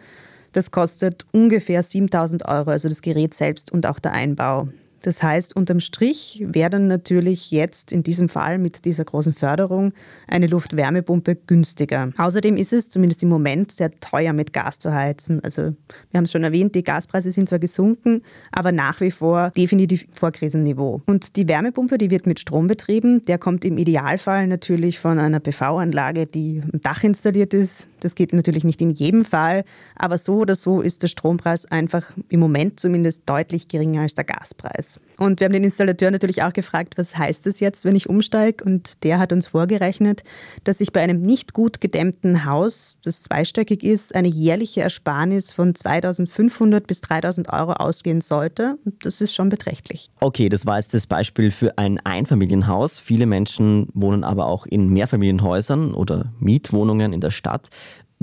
Das 0.52 0.70
kostet 0.70 1.26
ungefähr 1.32 1.82
7000 1.82 2.46
Euro, 2.46 2.72
also 2.72 2.90
das 2.90 3.02
Gerät 3.02 3.34
selbst 3.34 3.72
und 3.72 3.86
auch 3.86 4.00
der 4.00 4.12
Einbau. 4.12 4.68
Das 5.02 5.24
heißt, 5.24 5.56
unterm 5.56 5.80
Strich 5.80 6.44
wäre 6.46 6.80
natürlich 6.80 7.52
jetzt 7.52 7.92
in 7.92 8.04
diesem 8.04 8.30
Fall 8.30 8.60
mit 8.60 8.86
dieser 8.86 9.04
großen 9.04 9.34
Förderung 9.34 9.94
eine 10.28 10.48
Luftwärmepumpe 10.48 11.36
günstiger. 11.36 12.12
Außerdem 12.18 12.56
ist 12.56 12.72
es 12.72 12.90
zumindest 12.90 13.24
im 13.24 13.30
Moment 13.30 13.72
sehr 13.72 13.92
teuer 14.00 14.34
mit 14.34 14.54
Gas 14.54 14.80
zu 14.80 14.94
heizen. 14.94 15.44
Also 15.44 15.74
wir 16.12 16.18
haben 16.18 16.26
es 16.26 16.32
schon 16.32 16.44
erwähnt, 16.44 16.76
die 16.76 16.84
Gaspreise 16.84 17.32
sind 17.32 17.50
zwar 17.50 17.60
gesunken, 17.60 18.22
aber 18.52 18.72
nach 18.72 19.02
wie 19.02 19.12
vor 19.12 19.52
definitiv 19.52 20.06
vor 20.12 20.32
Krisenniveau. 20.32 21.02
Und 21.08 21.36
die 21.36 21.48
Wärmepumpe, 21.48 21.98
die 21.98 22.12
wird 22.12 22.28
mit 22.28 22.40
Strom 22.40 22.68
betrieben. 22.68 23.26
Der 23.26 23.38
kommt 23.38 23.66
im 23.66 23.78
Idealfall 23.78 24.48
natürlich 24.48 25.00
von 25.00 25.18
einer 25.18 25.40
PV-Anlage, 25.40 26.28
die 26.28 26.62
am 26.72 26.80
Dach 26.82 27.04
installiert 27.04 27.54
ist. 27.54 27.90
Das 28.02 28.16
geht 28.16 28.34
natürlich 28.34 28.64
nicht 28.64 28.82
in 28.82 28.92
jedem 28.92 29.26
Fall, 29.26 29.64
aber 29.96 30.18
so 30.18 30.38
oder 30.38 30.56
so 30.56 30.82
ist 30.82 31.04
der 31.04 31.08
Strompreis 31.08 31.66
einfach 31.66 32.12
im 32.30 32.40
Moment 32.40 32.80
zumindest 32.80 33.24
deutlich 33.28 33.68
geringer 33.68 34.02
als 34.02 34.16
der 34.16 34.24
Gaspreis. 34.24 34.91
Und 35.18 35.40
wir 35.40 35.46
haben 35.46 35.54
den 35.54 35.64
Installateur 35.64 36.10
natürlich 36.10 36.42
auch 36.42 36.54
gefragt, 36.54 36.98
was 36.98 37.18
heißt 37.18 37.46
das 37.46 37.60
jetzt, 37.60 37.86
wenn 37.86 37.96
ich 37.96 38.10
umsteige? 38.10 38.64
Und 38.64 39.04
der 39.04 39.20
hat 39.20 39.32
uns 39.32 39.48
vorgerechnet, 39.48 40.24
dass 40.64 40.82
ich 40.82 40.92
bei 40.94 41.02
einem 41.02 41.22
nicht 41.22 41.54
gut 41.54 41.80
gedämmten 41.80 42.46
Haus, 42.46 42.98
das 43.04 43.22
zweistöckig 43.22 43.84
ist, 43.84 44.16
eine 44.16 44.28
jährliche 44.28 44.82
Ersparnis 44.82 45.54
von 45.54 45.76
2500 45.76 46.88
bis 46.88 47.02
3000 47.02 47.54
Euro 47.54 47.74
ausgehen 47.74 48.22
sollte. 48.22 48.78
Und 48.84 49.06
das 49.06 49.22
ist 49.22 49.34
schon 49.34 49.50
beträchtlich. 49.50 50.10
Okay, 50.20 50.50
das 50.50 50.66
war 50.66 50.78
jetzt 50.78 50.94
das 50.94 51.06
Beispiel 51.06 51.52
für 51.52 51.78
ein 51.78 52.00
Einfamilienhaus. 52.00 52.98
Viele 52.98 53.26
Menschen 53.26 53.88
wohnen 53.94 54.24
aber 54.24 54.48
auch 54.48 54.66
in 54.66 54.90
Mehrfamilienhäusern 54.90 55.94
oder 55.94 56.34
Mietwohnungen 56.40 57.14
in 57.14 57.22
der 57.22 57.32
Stadt. 57.32 57.70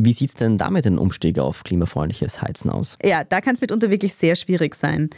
Wie 0.00 0.12
sieht 0.12 0.28
es 0.28 0.34
denn 0.36 0.58
damit 0.58 0.84
den 0.84 0.96
Umstieg 0.96 1.40
auf 1.40 1.64
klimafreundliches 1.64 2.40
Heizen 2.40 2.70
aus? 2.70 2.96
Ja, 3.02 3.24
da 3.24 3.40
kann 3.40 3.54
es 3.54 3.60
mitunter 3.60 3.90
wirklich 3.90 4.14
sehr 4.14 4.36
schwierig 4.36 4.76
sein. 4.76 5.10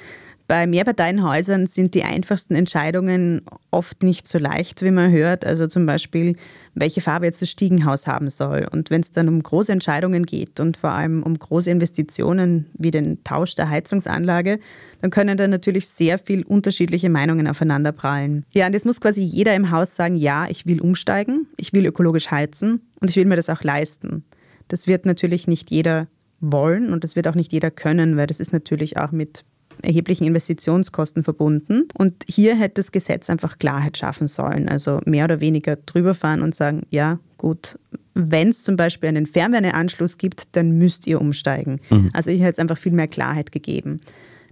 Bei 0.50 0.66
Mehrparteienhäusern 0.66 1.66
sind 1.69 1.95
die 1.95 2.02
einfachsten 2.02 2.57
Entscheidungen 2.57 3.42
oft 3.71 4.02
nicht 4.02 4.26
so 4.26 4.37
leicht, 4.37 4.83
wie 4.83 4.90
man 4.90 5.12
hört. 5.12 5.47
Also 5.47 5.69
zum 5.69 5.87
Beispiel, 5.87 6.35
welche 6.75 7.00
Farbe 7.00 7.26
jetzt 7.26 7.40
das 7.40 7.50
Stiegenhaus 7.50 8.09
haben 8.09 8.28
soll. 8.30 8.66
Und 8.69 8.90
wenn 8.90 9.00
es 9.00 9.12
dann 9.12 9.28
um 9.28 9.40
große 9.40 9.71
Entscheidungen 9.71 10.26
geht 10.26 10.59
und 10.59 10.76
vor 10.76 10.90
allem 10.90 11.23
um 11.23 11.38
große 11.38 11.71
Investitionen 11.71 12.66
wie 12.76 12.90
den 12.90 13.23
Tausch 13.23 13.54
der 13.54 13.71
Heizungsanlage, 13.71 14.59
dann 15.00 15.12
können 15.12 15.38
da 15.38 15.47
natürlich 15.47 15.87
sehr 15.87 16.19
viel 16.19 16.42
unterschiedliche 16.42 17.11
Meinungen 17.11 17.47
aufeinanderprallen. 17.47 18.45
Ja, 18.50 18.66
und 18.66 18.73
jetzt 18.73 18.87
muss 18.87 19.00
quasi 19.00 19.23
jeder 19.23 19.54
im 19.54 19.71
Haus 19.71 19.95
sagen, 19.95 20.16
ja, 20.16 20.49
ich 20.49 20.66
will 20.66 20.80
umsteigen, 20.80 21.47
ich 21.59 21.73
will 21.75 21.87
ökologisch 21.87 22.33
heizen 22.33 22.80
und 23.00 23.09
ich 23.09 23.14
will 23.14 23.26
mir 23.26 23.37
das 23.37 23.50
auch 23.50 23.62
leisten. 23.62 24.25
Das 24.66 24.88
wird 24.88 25.07
natürlich 25.07 25.47
nicht 25.47 25.71
jeder 25.71 26.09
wollen 26.40 26.92
und 26.92 27.04
das 27.04 27.14
wird 27.14 27.28
auch 27.28 27.37
nicht 27.37 27.52
jeder 27.52 27.71
können, 27.71 28.16
weil 28.16 28.26
das 28.26 28.40
ist 28.40 28.52
natürlich 28.52 28.97
auch 28.97 29.12
mit 29.12 29.45
erheblichen 29.82 30.25
Investitionskosten 30.25 31.25
verbunden. 31.25 31.88
Und 31.96 32.25
hier 32.28 32.56
hätte 32.56 32.75
das 32.76 32.92
Gesetz 32.92 33.30
einfach 33.30 33.58
Klarheit 33.58 33.96
schaffen 33.99 34.26
sollen. 34.26 34.68
Also 34.68 35.00
mehr 35.04 35.25
oder 35.25 35.40
weniger 35.40 35.76
drüber 35.76 36.14
fahren 36.14 36.42
und 36.42 36.54
sagen, 36.54 36.82
ja, 36.90 37.18
gut, 37.37 37.78
wenn 38.14 38.49
es 38.49 38.62
zum 38.62 38.76
Beispiel 38.76 39.08
einen 39.08 39.26
Fernwärmeanschluss 39.26 40.18
gibt, 40.18 40.56
dann 40.56 40.78
müsst 40.78 41.06
ihr 41.06 41.20
umsteigen. 41.20 41.80
Mhm. 41.90 42.10
Also 42.12 42.30
hier 42.30 42.40
hätte 42.40 42.52
es 42.52 42.58
einfach 42.58 42.78
viel 42.78 42.92
mehr 42.92 43.08
Klarheit 43.08 43.52
gegeben. 43.52 44.00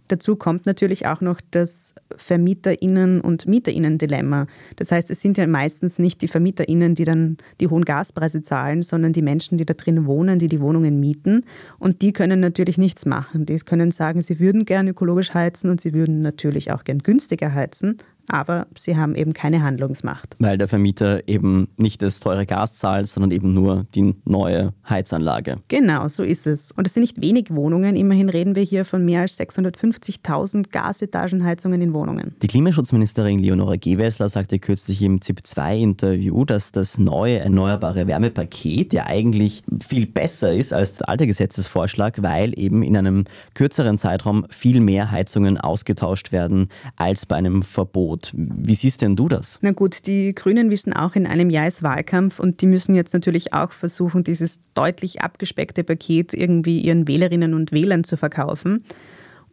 Dazu 0.08 0.36
kommt 0.36 0.66
natürlich 0.66 1.06
auch 1.06 1.20
noch 1.20 1.40
das 1.50 1.94
VermieterInnen- 2.16 3.20
und 3.20 3.46
MieterInnen-Dilemma. 3.46 4.46
Das 4.76 4.90
heißt, 4.90 5.10
es 5.10 5.20
sind 5.20 5.38
ja 5.38 5.46
meistens 5.46 5.98
nicht 5.98 6.22
die 6.22 6.28
VermieterInnen, 6.28 6.94
die 6.94 7.04
dann 7.04 7.36
die 7.60 7.68
hohen 7.68 7.84
Gaspreise 7.84 8.42
zahlen, 8.42 8.82
sondern 8.82 9.12
die 9.12 9.22
Menschen, 9.22 9.58
die 9.58 9.66
da 9.66 9.74
drin 9.74 10.06
wohnen, 10.06 10.38
die 10.38 10.48
die 10.48 10.60
Wohnungen 10.60 10.98
mieten. 10.98 11.44
Und 11.78 12.02
die 12.02 12.12
können 12.12 12.40
natürlich 12.40 12.78
nichts 12.78 13.06
machen. 13.06 13.46
Die 13.46 13.58
können 13.58 13.90
sagen, 13.90 14.22
sie 14.22 14.40
würden 14.40 14.64
gerne 14.64 14.90
ökologisch 14.90 15.34
heizen 15.34 15.70
und 15.70 15.80
sie 15.80 15.92
würden 15.92 16.22
natürlich 16.22 16.72
auch 16.72 16.84
gern 16.84 16.98
günstiger 16.98 17.54
heizen 17.54 17.98
aber 18.28 18.66
sie 18.76 18.97
haben 18.97 19.14
eben 19.14 19.32
keine 19.32 19.62
Handlungsmacht. 19.62 20.37
Weil 20.38 20.58
der 20.58 20.68
Vermieter 20.68 21.26
eben 21.26 21.68
nicht 21.76 22.02
das 22.02 22.20
teure 22.20 22.47
Gas 22.47 22.75
zahlt, 22.75 23.08
sondern 23.08 23.30
eben 23.30 23.54
nur 23.54 23.87
die 23.94 24.14
neue 24.25 24.73
Heizanlage. 24.88 25.58
Genau, 25.68 26.08
so 26.08 26.23
ist 26.23 26.47
es. 26.47 26.73
Und 26.73 26.87
es 26.87 26.94
sind 26.94 27.02
nicht 27.02 27.20
wenig 27.20 27.54
Wohnungen. 27.54 27.97
Immerhin 27.97 28.28
reden 28.28 28.54
wir 28.54 28.62
hier 28.62 28.85
von 28.85 29.04
mehr 29.04 29.23
als 29.23 29.38
650.000 29.38 30.70
Gasetagenheizungen 30.70 31.80
in 31.80 31.94
Wohnungen. 31.94 32.35
Die 32.42 32.47
Klimaschutzministerin 32.47 33.38
Leonora 33.38 33.76
Gewessler 33.76 34.28
sagte 34.28 34.58
kürzlich 34.58 35.02
im 35.02 35.20
ZIP-2-Interview, 35.20 36.44
dass 36.44 36.73
das 36.73 36.99
neue 36.99 37.38
Erneuerbare 37.38 38.06
Wärmepaket 38.06 38.92
ja 38.92 39.06
eigentlich 39.06 39.62
viel 39.87 40.06
besser 40.06 40.52
ist 40.52 40.73
als 40.73 40.94
der 40.94 41.08
alte 41.08 41.26
Gesetzesvorschlag, 41.26 42.23
weil 42.23 42.58
eben 42.58 42.82
in 42.82 42.97
einem 42.97 43.25
kürzeren 43.54 43.99
Zeitraum 43.99 44.47
viel 44.50 44.80
mehr 44.80 45.11
Heizungen 45.11 45.58
ausgetauscht 45.58 46.32
werden 46.32 46.68
als 46.97 47.26
bei 47.26 47.37
einem 47.37 47.62
Verbot. 47.62 48.17
Angebot. 48.18 48.32
Wie 48.34 48.75
siehst 48.75 49.02
denn 49.02 49.16
du 49.16 49.28
das? 49.28 49.58
Na 49.62 49.72
gut, 49.72 50.06
die 50.06 50.34
Grünen 50.34 50.70
wissen 50.70 50.92
auch, 50.92 51.14
in 51.14 51.26
einem 51.26 51.50
Jahr 51.50 51.68
ist 51.68 51.82
Wahlkampf 51.82 52.40
und 52.40 52.60
die 52.60 52.66
müssen 52.66 52.94
jetzt 52.94 53.14
natürlich 53.14 53.52
auch 53.52 53.72
versuchen, 53.72 54.25
dieses 54.25 54.60
deutlich 54.75 55.22
abgespeckte 55.22 55.84
Paket 55.84 56.34
irgendwie 56.34 56.80
ihren 56.80 57.08
Wählerinnen 57.08 57.54
und 57.54 57.72
Wählern 57.72 58.04
zu 58.04 58.16
verkaufen. 58.16 58.84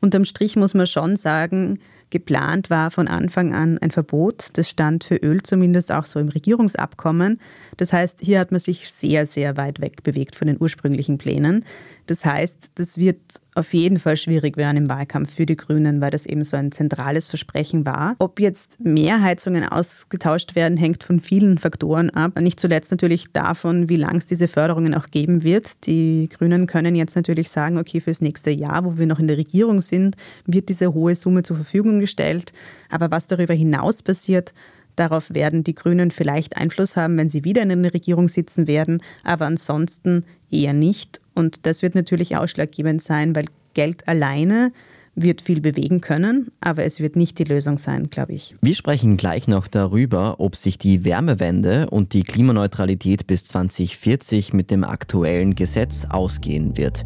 Unterm 0.02 0.26
Strich 0.26 0.56
muss 0.56 0.74
man 0.74 0.88
schon 0.88 1.16
sagen, 1.16 1.80
geplant 2.10 2.70
war 2.70 2.92
von 2.92 3.08
Anfang 3.08 3.54
an 3.54 3.78
ein 3.80 3.92
Verbot. 3.92 4.50
Das 4.54 4.70
stand 4.70 5.04
für 5.04 5.16
Öl 5.16 5.42
zumindest 5.42 5.92
auch 5.92 6.06
so 6.06 6.20
im 6.20 6.28
Regierungsabkommen. 6.28 7.40
Das 7.78 7.94
heißt, 7.94 8.20
hier 8.22 8.40
hat 8.40 8.52
man 8.52 8.60
sich 8.60 8.90
sehr, 8.90 9.26
sehr 9.26 9.58
weit 9.58 9.82
weg 9.82 10.04
bewegt 10.04 10.36
von 10.36 10.48
den 10.48 10.58
ursprünglichen 10.60 11.18
Plänen. 11.18 11.66
Das 12.06 12.26
heißt, 12.26 12.72
das 12.76 12.98
wird 12.98 13.20
auf 13.56 13.74
jeden 13.74 13.98
Fall 13.98 14.18
schwierig 14.18 14.58
werden 14.58 14.78
im 14.78 14.90
Wahlkampf 14.90 15.34
für 15.34 15.46
die 15.46 15.56
Grünen, 15.56 16.02
weil 16.02 16.12
das 16.12 16.26
eben 16.26 16.44
so 16.44 16.58
ein 16.58 16.72
zentrales 16.72 17.28
Versprechen 17.28 17.86
war. 17.86 18.16
Ob 18.20 18.40
jetzt 18.40 18.80
mehr 18.84 19.22
Heizungen 19.22 19.64
ausgetauscht 19.64 20.56
werden, 20.56 20.78
hängt 20.78 21.04
von 21.04 21.20
vielen 21.20 21.58
Faktoren 21.58 22.10
ab. 22.10 22.40
Nicht 22.40 22.60
zuletzt 22.60 22.92
natürlich 22.92 23.32
davon, 23.32 23.90
wie 23.90 23.96
lang 23.96 24.18
es 24.18 24.26
diese 24.26 24.48
Förderungen 24.48 24.94
auch 24.94 25.08
geben 25.10 25.44
wird. 25.44 25.88
Die 25.88 26.30
Grünen 26.30 26.68
können 26.68 26.96
jetzt 26.96 27.16
natürlich 27.16 27.50
sagen, 27.50 27.78
okay, 27.78 28.02
fürs 28.02 28.22
nächste 28.22 28.52
Jahr, 28.52 28.86
wo 28.86 28.98
wir 28.98 29.08
noch 29.08 29.20
in 29.20 29.28
der 29.28 29.38
Regierung 29.38 29.82
sind, 29.82 30.16
wird 30.46 30.70
diese 30.70 30.94
hohe 30.94 31.16
Summe 31.16 31.44
zur 31.44 31.56
Verfügung 31.56 32.00
gestellt. 32.00 32.52
Aber 32.90 33.10
was 33.10 33.28
darüber 33.28 33.54
hinaus 33.54 34.02
passiert, 34.02 34.54
Darauf 34.96 35.34
werden 35.34 35.64
die 35.64 35.76
Grünen 35.76 36.12
vielleicht 36.12 36.58
Einfluss 36.58 36.96
haben, 36.96 37.18
wenn 37.18 37.30
sie 37.30 37.44
wieder 37.44 37.62
in 37.62 37.72
einer 37.72 37.94
Regierung 37.94 38.30
sitzen 38.30 38.68
werden, 38.68 39.02
aber 39.24 39.46
ansonsten 39.46 40.26
eher 40.50 40.74
nicht. 40.74 41.20
Und 41.36 41.66
das 41.66 41.82
wird 41.84 41.94
natürlich 41.94 42.36
ausschlaggebend 42.38 43.02
sein, 43.02 43.36
weil 43.36 43.46
Geld 43.74 44.08
alleine 44.08 44.72
wird 45.16 45.42
viel 45.42 45.62
bewegen 45.62 46.02
können, 46.02 46.52
aber 46.60 46.84
es 46.84 47.00
wird 47.00 47.16
nicht 47.16 47.40
die 47.40 47.46
Lösung 47.46 47.78
sein, 47.78 48.10
glaube 48.10 48.34
ich. 48.34 48.56
Wir 48.62 48.76
sprechen 48.76 49.16
gleich 49.16 49.48
noch 49.48 49.68
darüber, 49.68 50.40
ob 50.40 50.56
sich 50.56 50.78
die 50.78 51.06
Wärmewende 51.06 51.90
und 51.90 52.14
die 52.14 52.24
Klimaneutralität 52.24 53.26
bis 53.26 53.46
2040 53.46 54.54
mit 54.54 54.72
dem 54.72 54.84
aktuellen 54.84 55.56
Gesetz 55.56 56.06
ausgehen 56.10 56.76
wird. 56.76 57.04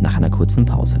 Nach 0.00 0.16
einer 0.16 0.30
kurzen 0.30 0.66
Pause. 0.66 1.00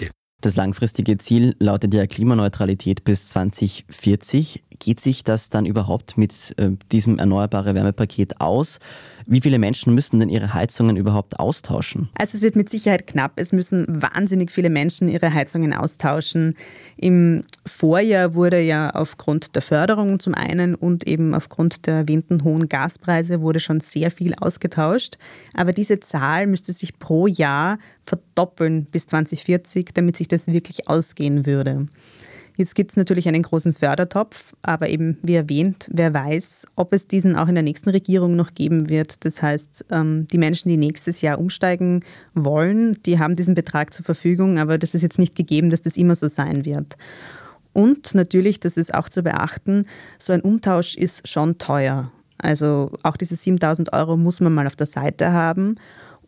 Das 0.41 0.55
langfristige 0.55 1.19
Ziel 1.19 1.55
lautet 1.59 1.93
ja 1.93 2.07
Klimaneutralität 2.07 3.03
bis 3.03 3.29
2040. 3.29 4.63
Geht 4.79 4.99
sich 4.99 5.23
das 5.23 5.49
dann 5.49 5.67
überhaupt 5.67 6.17
mit 6.17 6.55
äh, 6.57 6.71
diesem 6.91 7.19
erneuerbare 7.19 7.75
Wärmepaket 7.75 8.41
aus? 8.41 8.79
Wie 9.31 9.39
viele 9.39 9.59
Menschen 9.59 9.95
müssen 9.95 10.19
denn 10.19 10.27
ihre 10.27 10.53
Heizungen 10.53 10.97
überhaupt 10.97 11.39
austauschen? 11.39 12.09
Also 12.17 12.35
es 12.35 12.41
wird 12.41 12.57
mit 12.57 12.69
Sicherheit 12.69 13.07
knapp. 13.07 13.31
Es 13.37 13.53
müssen 13.53 13.85
wahnsinnig 13.87 14.51
viele 14.51 14.69
Menschen 14.69 15.07
ihre 15.07 15.33
Heizungen 15.33 15.73
austauschen. 15.73 16.55
Im 16.97 17.43
Vorjahr 17.65 18.33
wurde 18.33 18.59
ja 18.59 18.89
aufgrund 18.89 19.55
der 19.55 19.61
Förderung 19.61 20.19
zum 20.19 20.33
einen 20.33 20.75
und 20.75 21.07
eben 21.07 21.33
aufgrund 21.33 21.87
der 21.87 21.93
erwähnten 21.93 22.43
hohen 22.43 22.67
Gaspreise 22.67 23.39
wurde 23.39 23.61
schon 23.61 23.79
sehr 23.79 24.11
viel 24.11 24.35
ausgetauscht. 24.35 25.17
Aber 25.53 25.71
diese 25.71 26.01
Zahl 26.01 26.45
müsste 26.45 26.73
sich 26.73 26.99
pro 26.99 27.25
Jahr 27.25 27.79
verdoppeln 28.01 28.83
bis 28.83 29.05
2040, 29.05 29.91
damit 29.93 30.17
sich 30.17 30.27
das 30.27 30.47
wirklich 30.47 30.89
ausgehen 30.89 31.45
würde. 31.45 31.87
Jetzt 32.61 32.75
gibt 32.75 32.91
es 32.91 32.95
natürlich 32.95 33.27
einen 33.27 33.41
großen 33.41 33.73
Fördertopf, 33.73 34.53
aber 34.61 34.87
eben 34.89 35.17
wie 35.23 35.33
erwähnt, 35.33 35.87
wer 35.91 36.13
weiß, 36.13 36.67
ob 36.75 36.93
es 36.93 37.07
diesen 37.07 37.35
auch 37.35 37.47
in 37.47 37.55
der 37.55 37.63
nächsten 37.63 37.89
Regierung 37.89 38.35
noch 38.35 38.53
geben 38.53 38.87
wird. 38.87 39.25
Das 39.25 39.41
heißt, 39.41 39.85
ähm, 39.89 40.27
die 40.31 40.37
Menschen, 40.37 40.69
die 40.69 40.77
nächstes 40.77 41.21
Jahr 41.21 41.39
umsteigen 41.39 42.01
wollen, 42.35 43.01
die 43.07 43.17
haben 43.17 43.33
diesen 43.33 43.55
Betrag 43.55 43.95
zur 43.95 44.05
Verfügung, 44.05 44.59
aber 44.59 44.77
das 44.77 44.93
ist 44.93 45.01
jetzt 45.01 45.17
nicht 45.17 45.33
gegeben, 45.33 45.71
dass 45.71 45.81
das 45.81 45.97
immer 45.97 46.13
so 46.13 46.27
sein 46.27 46.63
wird. 46.63 46.97
Und 47.73 48.13
natürlich, 48.13 48.59
das 48.59 48.77
ist 48.77 48.93
auch 48.93 49.09
zu 49.09 49.23
beachten, 49.23 49.87
so 50.19 50.31
ein 50.31 50.41
Umtausch 50.41 50.95
ist 50.95 51.27
schon 51.27 51.57
teuer. 51.57 52.11
Also 52.37 52.91
auch 53.01 53.17
diese 53.17 53.37
7000 53.37 53.91
Euro 53.91 54.17
muss 54.17 54.39
man 54.39 54.53
mal 54.53 54.67
auf 54.67 54.75
der 54.75 54.85
Seite 54.85 55.33
haben. 55.33 55.77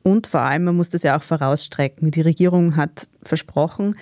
Und 0.01 0.25
vor 0.25 0.41
allem, 0.41 0.63
man 0.63 0.75
muss 0.77 0.89
das 0.89 1.03
ja 1.03 1.15
auch 1.15 1.23
vorausstrecken. 1.23 2.09
Die 2.09 2.21
Regierung 2.21 2.75
hat 2.75 3.07
versprochen, 3.21 3.95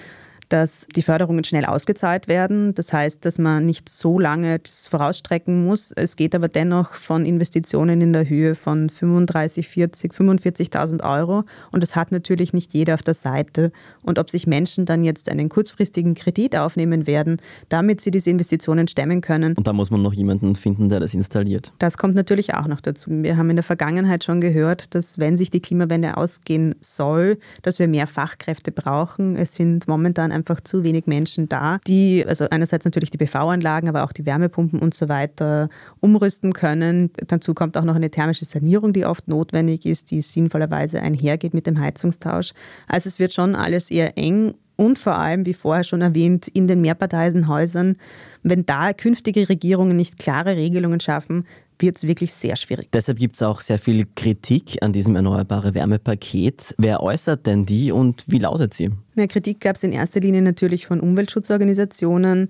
dass 0.51 0.85
die 0.95 1.01
Förderungen 1.01 1.45
schnell 1.45 1.63
ausgezahlt 1.65 2.27
werden. 2.27 2.73
Das 2.73 2.91
heißt, 2.91 3.23
dass 3.23 3.39
man 3.39 3.65
nicht 3.65 3.87
so 3.87 4.19
lange 4.19 4.59
das 4.59 4.89
vorausstrecken 4.89 5.65
muss. 5.65 5.93
Es 5.93 6.17
geht 6.17 6.35
aber 6.35 6.49
dennoch 6.49 6.95
von 6.95 7.25
Investitionen 7.25 8.01
in 8.01 8.11
der 8.11 8.27
Höhe 8.27 8.55
von 8.55 8.89
35, 8.89 9.69
40, 9.69 10.13
45.000 10.13 11.03
Euro. 11.03 11.43
Und 11.71 11.81
das 11.81 11.95
hat 11.95 12.11
natürlich 12.11 12.51
nicht 12.51 12.73
jeder 12.73 12.95
auf 12.95 13.01
der 13.01 13.13
Seite. 13.13 13.71
Und 14.03 14.19
ob 14.19 14.29
sich 14.29 14.45
Menschen 14.45 14.85
dann 14.85 15.03
jetzt 15.03 15.29
einen 15.29 15.47
kurzfristigen 15.47 16.15
Kredit 16.15 16.57
aufnehmen 16.57 17.07
werden, 17.07 17.37
damit 17.69 18.01
sie 18.01 18.11
diese 18.11 18.29
Investitionen 18.29 18.89
stemmen 18.89 19.21
können, 19.21 19.53
Und 19.55 19.67
da 19.67 19.73
muss 19.73 19.89
man 19.89 20.01
noch 20.01 20.13
jemanden 20.13 20.57
finden, 20.57 20.89
der 20.89 20.99
das 20.99 21.13
installiert. 21.13 21.71
das 21.79 21.97
kommt 21.97 22.15
natürlich 22.15 22.53
auch 22.55 22.67
noch 22.67 22.81
dazu. 22.81 23.09
Wir 23.09 23.37
haben 23.37 23.49
in 23.49 23.55
der 23.55 23.63
Vergangenheit 23.63 24.25
schon 24.25 24.41
gehört, 24.41 24.95
dass 24.95 25.17
wenn 25.17 25.37
sich 25.37 25.49
die 25.49 25.61
Klimawende 25.61 26.17
ausgehen 26.17 26.75
soll, 26.81 27.37
dass 27.61 27.79
wir 27.79 27.87
mehr 27.87 28.07
Fachkräfte 28.07 28.73
brauchen. 28.73 29.37
Es 29.37 29.55
sind 29.55 29.87
momentan 29.87 30.31
einfach 30.33 30.40
zu 30.63 30.83
wenig 30.83 31.07
Menschen 31.07 31.49
da, 31.49 31.79
die 31.87 32.25
also 32.27 32.47
einerseits 32.49 32.85
natürlich 32.85 33.11
die 33.11 33.17
PV-Anlagen, 33.17 33.89
aber 33.89 34.03
auch 34.03 34.11
die 34.11 34.25
Wärmepumpen 34.25 34.79
und 34.79 34.93
so 34.93 35.09
weiter 35.09 35.69
umrüsten 35.99 36.53
können. 36.53 37.11
Dazu 37.27 37.53
kommt 37.53 37.77
auch 37.77 37.83
noch 37.83 37.95
eine 37.95 38.11
thermische 38.11 38.45
Sanierung, 38.45 38.93
die 38.93 39.05
oft 39.05 39.27
notwendig 39.27 39.85
ist, 39.85 40.11
die 40.11 40.21
sinnvollerweise 40.21 41.01
einhergeht 41.01 41.53
mit 41.53 41.67
dem 41.67 41.79
Heizungstausch. 41.79 42.53
Also 42.87 43.07
es 43.07 43.19
wird 43.19 43.33
schon 43.33 43.55
alles 43.55 43.91
eher 43.91 44.17
eng 44.17 44.53
und 44.81 44.97
vor 44.97 45.15
allem, 45.15 45.45
wie 45.45 45.53
vorher 45.53 45.83
schon 45.83 46.01
erwähnt, 46.01 46.47
in 46.47 46.65
den 46.65 46.81
Mehrparteienhäusern, 46.81 47.97
wenn 48.41 48.65
da 48.65 48.93
künftige 48.93 49.47
Regierungen 49.47 49.95
nicht 49.95 50.17
klare 50.17 50.55
Regelungen 50.55 50.99
schaffen, 50.99 51.45
wird 51.81 51.95
es 51.95 52.07
wirklich 52.07 52.33
sehr 52.33 52.55
schwierig. 52.55 52.89
Deshalb 52.91 53.19
gibt 53.19 53.35
es 53.35 53.41
auch 53.41 53.61
sehr 53.61 53.79
viel 53.79 54.05
Kritik 54.15 54.81
an 54.81 54.93
diesem 54.93 55.15
Erneuerbare 55.15 55.73
Wärmepaket. 55.73 56.75
Wer 56.77 57.01
äußert 57.01 57.45
denn 57.47 57.65
die 57.65 57.91
und 57.91 58.23
wie 58.27 58.39
lautet 58.39 58.73
sie? 58.73 58.91
Ja, 59.15 59.27
Kritik 59.27 59.59
gab 59.59 59.75
es 59.75 59.83
in 59.83 59.91
erster 59.91 60.19
Linie 60.19 60.41
natürlich 60.41 60.85
von 60.85 60.99
Umweltschutzorganisationen. 60.99 62.49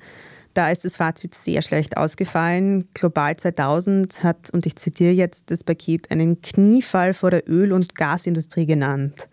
Da 0.53 0.69
ist 0.69 0.83
das 0.83 0.97
Fazit 0.97 1.33
sehr 1.33 1.61
schlecht 1.61 1.95
ausgefallen. 1.95 2.89
Global 2.93 3.37
2000 3.37 4.23
hat, 4.23 4.49
und 4.51 4.65
ich 4.65 4.75
zitiere 4.75 5.13
jetzt 5.13 5.49
das 5.49 5.63
Paket, 5.63 6.11
einen 6.11 6.41
Kniefall 6.41 7.13
vor 7.13 7.31
der 7.31 7.49
Öl- 7.49 7.71
und 7.71 7.95
Gasindustrie 7.95 8.65
genannt. 8.65 9.27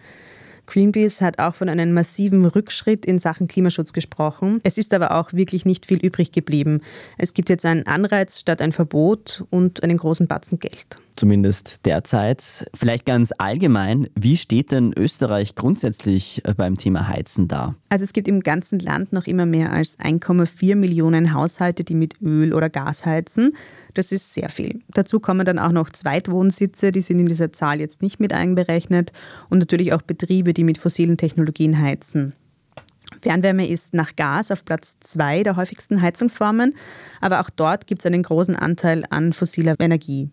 Greenpeace 0.69 1.23
hat 1.23 1.39
auch 1.39 1.55
von 1.55 1.69
einem 1.69 1.93
massiven 1.93 2.45
Rückschritt 2.45 3.07
in 3.07 3.19
Sachen 3.19 3.49
Klimaschutz 3.49 3.93
gesprochen. 3.93 4.61
Es 4.63 4.79
ist 4.79 4.93
aber 4.95 5.13
auch 5.13 5.33
wirklich 5.33 5.65
nicht 5.65 5.87
viel 5.87 5.99
übrig 5.99 6.31
geblieben. 6.31 6.83
Es 7.17 7.35
gibt 7.35 7.49
jetzt 7.49 7.65
einen 7.65 7.87
Anreiz 7.87 8.39
statt 8.39 8.61
ein 8.61 8.73
Verbot 8.73 9.45
und 9.51 9.83
einen 9.83 9.97
großen 9.97 10.27
Batzen 10.27 10.59
Geld 10.61 10.99
zumindest 11.19 11.85
derzeit. 11.85 12.71
Vielleicht 12.75 13.05
ganz 13.05 13.33
allgemein, 13.37 14.09
wie 14.15 14.37
steht 14.37 14.73
denn 14.73 14.93
Österreich 14.97 15.55
grundsätzlich 15.55 16.43
äh, 16.45 16.55
beim 16.55 16.79
Thema 16.79 17.09
Heizen 17.09 17.49
da? 17.49 17.75
Also 17.89 18.05
es 18.05 18.13
gibt 18.13 18.29
im 18.29 18.41
ganzen 18.41 18.79
Land 18.79 19.13
noch 19.13 19.27
immer 19.27 19.47
mehr 19.47 19.73
als 19.73 19.99
1,4 19.99 20.77
Millionen 20.77 21.35
Haushalte, 21.35 21.85
die 21.85 21.95
mit 21.95 22.21
Öl 22.23 22.55
oder 22.55 22.71
Gas 22.71 23.05
heizen. 23.05 23.53
Das 23.95 24.13
ist 24.13 24.33
sehr 24.33 24.49
viel. 24.49 24.81
Dazu 24.95 25.21
kommen 25.21 25.45
dann 25.45 25.59
auch 25.59 25.73
noch 25.73 25.91
Zweitwohnsitze, 25.91 26.93
die 26.93 27.01
sind 27.01 27.19
in 27.19 27.27
dieser 27.27 27.53
Zahl 27.53 27.81
jetzt 27.81 28.03
nicht 28.03 28.21
mit 28.21 28.33
einberechnet 28.33 29.13
und 29.51 29.59
natürlich 29.59 29.93
auch 29.93 30.03
Betriebe, 30.03 30.53
die 30.53 30.65
mit 30.65 30.79
fossilen 30.79 31.17
Technologien 31.17 31.81
heizen. 31.81 32.33
Fernwärme 33.21 33.67
ist 33.67 33.95
nach 33.95 34.15
Gas 34.17 34.51
auf 34.51 34.65
Platz 34.65 34.99
zwei 35.01 35.43
der 35.43 35.57
häufigsten 35.57 36.03
Heizungsformen, 36.03 36.75
aber 37.21 37.41
auch 37.41 37.51
dort 37.51 37.87
gibt 37.87 38.03
es 38.03 38.07
einen 38.07 38.23
großen 38.23 38.55
Anteil 38.55 39.05
an 39.11 39.33
fossiler 39.33 39.75
Energie. 39.79 40.31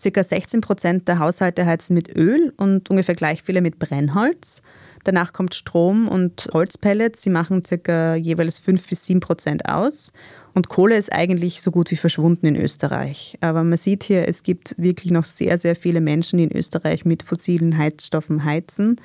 Circa 0.00 0.24
16 0.24 0.60
Prozent 0.60 1.08
der 1.08 1.18
Haushalte 1.18 1.66
heizen 1.66 1.94
mit 1.94 2.14
Öl 2.14 2.52
und 2.56 2.90
ungefähr 2.90 3.14
gleich 3.14 3.42
viele 3.42 3.60
mit 3.60 3.78
Brennholz. 3.78 4.62
Danach 5.06 5.32
kommt 5.32 5.54
Strom 5.54 6.08
und 6.08 6.48
Holzpellets. 6.52 7.22
Sie 7.22 7.30
machen 7.30 7.64
circa 7.64 8.16
jeweils 8.16 8.58
5 8.58 8.88
bis 8.88 9.06
7 9.06 9.20
Prozent 9.20 9.68
aus. 9.68 10.12
Und 10.52 10.68
Kohle 10.68 10.96
ist 10.96 11.12
eigentlich 11.12 11.62
so 11.62 11.70
gut 11.70 11.92
wie 11.92 11.96
verschwunden 11.96 12.46
in 12.46 12.56
Österreich. 12.56 13.38
Aber 13.40 13.62
man 13.62 13.78
sieht 13.78 14.02
hier, 14.02 14.26
es 14.26 14.42
gibt 14.42 14.74
wirklich 14.78 15.12
noch 15.12 15.24
sehr, 15.24 15.58
sehr 15.58 15.76
viele 15.76 16.00
Menschen, 16.00 16.38
die 16.38 16.44
in 16.44 16.56
Österreich 16.56 17.04
mit 17.04 17.22
fossilen 17.22 17.78
Heizstoffen 17.78 18.42
heizen. 18.42 18.96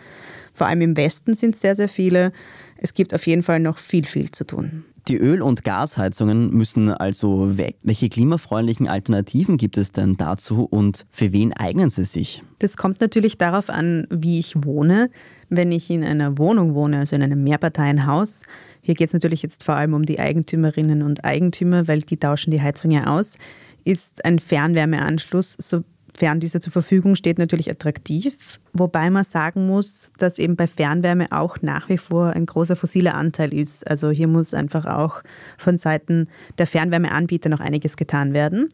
Vor 0.53 0.67
allem 0.67 0.81
im 0.81 0.97
Westen 0.97 1.33
sind 1.33 1.55
es 1.55 1.61
sehr, 1.61 1.75
sehr 1.75 1.89
viele. 1.89 2.31
Es 2.77 2.93
gibt 2.93 3.13
auf 3.13 3.25
jeden 3.27 3.43
Fall 3.43 3.59
noch 3.59 3.77
viel, 3.77 4.05
viel 4.05 4.31
zu 4.31 4.45
tun. 4.45 4.85
Die 5.07 5.17
Öl- 5.17 5.41
und 5.41 5.63
Gasheizungen 5.63 6.51
müssen 6.51 6.89
also 6.89 7.57
weg. 7.57 7.75
Welche 7.83 8.09
klimafreundlichen 8.09 8.87
Alternativen 8.87 9.57
gibt 9.57 9.77
es 9.77 9.91
denn 9.91 10.15
dazu 10.15 10.67
und 10.69 11.05
für 11.11 11.31
wen 11.31 11.53
eignen 11.53 11.89
sie 11.89 12.03
sich? 12.03 12.43
Das 12.59 12.77
kommt 12.77 13.01
natürlich 13.01 13.37
darauf 13.37 13.69
an, 13.69 14.05
wie 14.11 14.39
ich 14.39 14.63
wohne. 14.63 15.09
Wenn 15.49 15.71
ich 15.71 15.89
in 15.89 16.03
einer 16.03 16.37
Wohnung 16.37 16.75
wohne, 16.75 16.99
also 16.99 17.15
in 17.15 17.23
einem 17.23 17.43
Mehrparteienhaus, 17.43 18.43
hier 18.81 18.93
geht 18.93 19.07
es 19.07 19.13
natürlich 19.13 19.41
jetzt 19.41 19.63
vor 19.63 19.75
allem 19.75 19.93
um 19.93 20.05
die 20.05 20.19
Eigentümerinnen 20.19 21.01
und 21.01 21.25
Eigentümer, 21.25 21.87
weil 21.87 22.01
die 22.01 22.17
tauschen 22.17 22.51
die 22.51 22.61
Heizung 22.61 22.91
ja 22.91 23.07
aus, 23.07 23.37
ist 23.83 24.23
ein 24.23 24.37
Fernwärmeanschluss 24.37 25.55
so 25.59 25.83
sofern 26.21 26.39
dieser 26.39 26.59
zur 26.59 26.71
Verfügung 26.71 27.15
steht, 27.15 27.39
natürlich 27.39 27.71
attraktiv. 27.71 28.59
Wobei 28.73 29.09
man 29.09 29.23
sagen 29.23 29.65
muss, 29.65 30.11
dass 30.19 30.37
eben 30.37 30.55
bei 30.55 30.67
Fernwärme 30.67 31.31
auch 31.31 31.57
nach 31.61 31.89
wie 31.89 31.97
vor 31.97 32.27
ein 32.27 32.45
großer 32.45 32.75
fossiler 32.75 33.15
Anteil 33.15 33.53
ist. 33.53 33.87
Also 33.87 34.11
hier 34.11 34.27
muss 34.27 34.53
einfach 34.53 34.85
auch 34.85 35.23
von 35.57 35.77
Seiten 35.79 36.27
der 36.59 36.67
Fernwärmeanbieter 36.67 37.49
noch 37.49 37.59
einiges 37.59 37.97
getan 37.97 38.33
werden. 38.33 38.69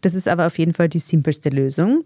Das 0.00 0.14
ist 0.14 0.28
aber 0.28 0.46
auf 0.46 0.58
jeden 0.58 0.74
Fall 0.74 0.88
die 0.88 1.00
simpelste 1.00 1.48
Lösung. 1.48 2.04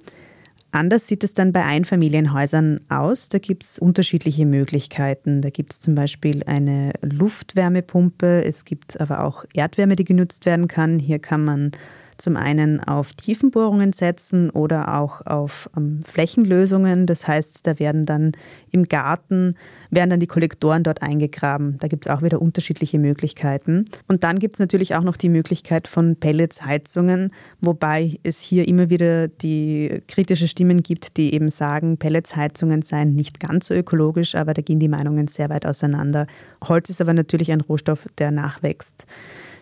Anders 0.72 1.08
sieht 1.08 1.24
es 1.24 1.34
dann 1.34 1.52
bei 1.52 1.64
Einfamilienhäusern 1.64 2.80
aus. 2.88 3.28
Da 3.28 3.38
gibt 3.38 3.64
es 3.64 3.78
unterschiedliche 3.78 4.46
Möglichkeiten. 4.46 5.42
Da 5.42 5.50
gibt 5.50 5.72
es 5.72 5.80
zum 5.80 5.94
Beispiel 5.96 6.44
eine 6.44 6.92
Luftwärmepumpe. 7.02 8.44
Es 8.44 8.64
gibt 8.64 9.00
aber 9.00 9.24
auch 9.24 9.44
Erdwärme, 9.52 9.96
die 9.96 10.04
genutzt 10.04 10.46
werden 10.46 10.68
kann. 10.68 11.00
Hier 11.00 11.18
kann 11.18 11.44
man 11.44 11.72
zum 12.20 12.36
einen 12.36 12.80
auf 12.80 13.12
Tiefenbohrungen 13.14 13.92
setzen 13.92 14.50
oder 14.50 15.00
auch 15.00 15.24
auf 15.26 15.70
ähm, 15.76 16.00
Flächenlösungen. 16.04 17.06
Das 17.06 17.26
heißt, 17.26 17.66
da 17.66 17.78
werden 17.78 18.06
dann 18.06 18.32
im 18.70 18.84
Garten, 18.84 19.56
werden 19.90 20.10
dann 20.10 20.20
die 20.20 20.26
Kollektoren 20.26 20.82
dort 20.82 21.02
eingegraben. 21.02 21.78
Da 21.80 21.88
gibt 21.88 22.06
es 22.06 22.12
auch 22.12 22.22
wieder 22.22 22.40
unterschiedliche 22.40 22.98
Möglichkeiten. 22.98 23.86
Und 24.06 24.22
dann 24.24 24.38
gibt 24.38 24.54
es 24.54 24.60
natürlich 24.60 24.94
auch 24.94 25.02
noch 25.02 25.16
die 25.16 25.28
Möglichkeit 25.28 25.88
von 25.88 26.16
Pelletsheizungen, 26.16 27.32
wobei 27.60 28.18
es 28.22 28.40
hier 28.40 28.68
immer 28.68 28.90
wieder 28.90 29.28
die 29.28 30.02
kritische 30.06 30.48
Stimmen 30.48 30.82
gibt, 30.82 31.16
die 31.16 31.34
eben 31.34 31.50
sagen, 31.50 31.96
Pelletsheizungen 31.96 32.82
seien 32.82 33.14
nicht 33.14 33.40
ganz 33.40 33.66
so 33.66 33.74
ökologisch, 33.74 34.34
aber 34.34 34.54
da 34.54 34.62
gehen 34.62 34.78
die 34.78 34.88
Meinungen 34.88 35.28
sehr 35.28 35.48
weit 35.48 35.66
auseinander. 35.66 36.26
Holz 36.62 36.90
ist 36.90 37.00
aber 37.00 37.14
natürlich 37.14 37.50
ein 37.50 37.60
Rohstoff, 37.60 38.06
der 38.18 38.30
nachwächst. 38.30 39.06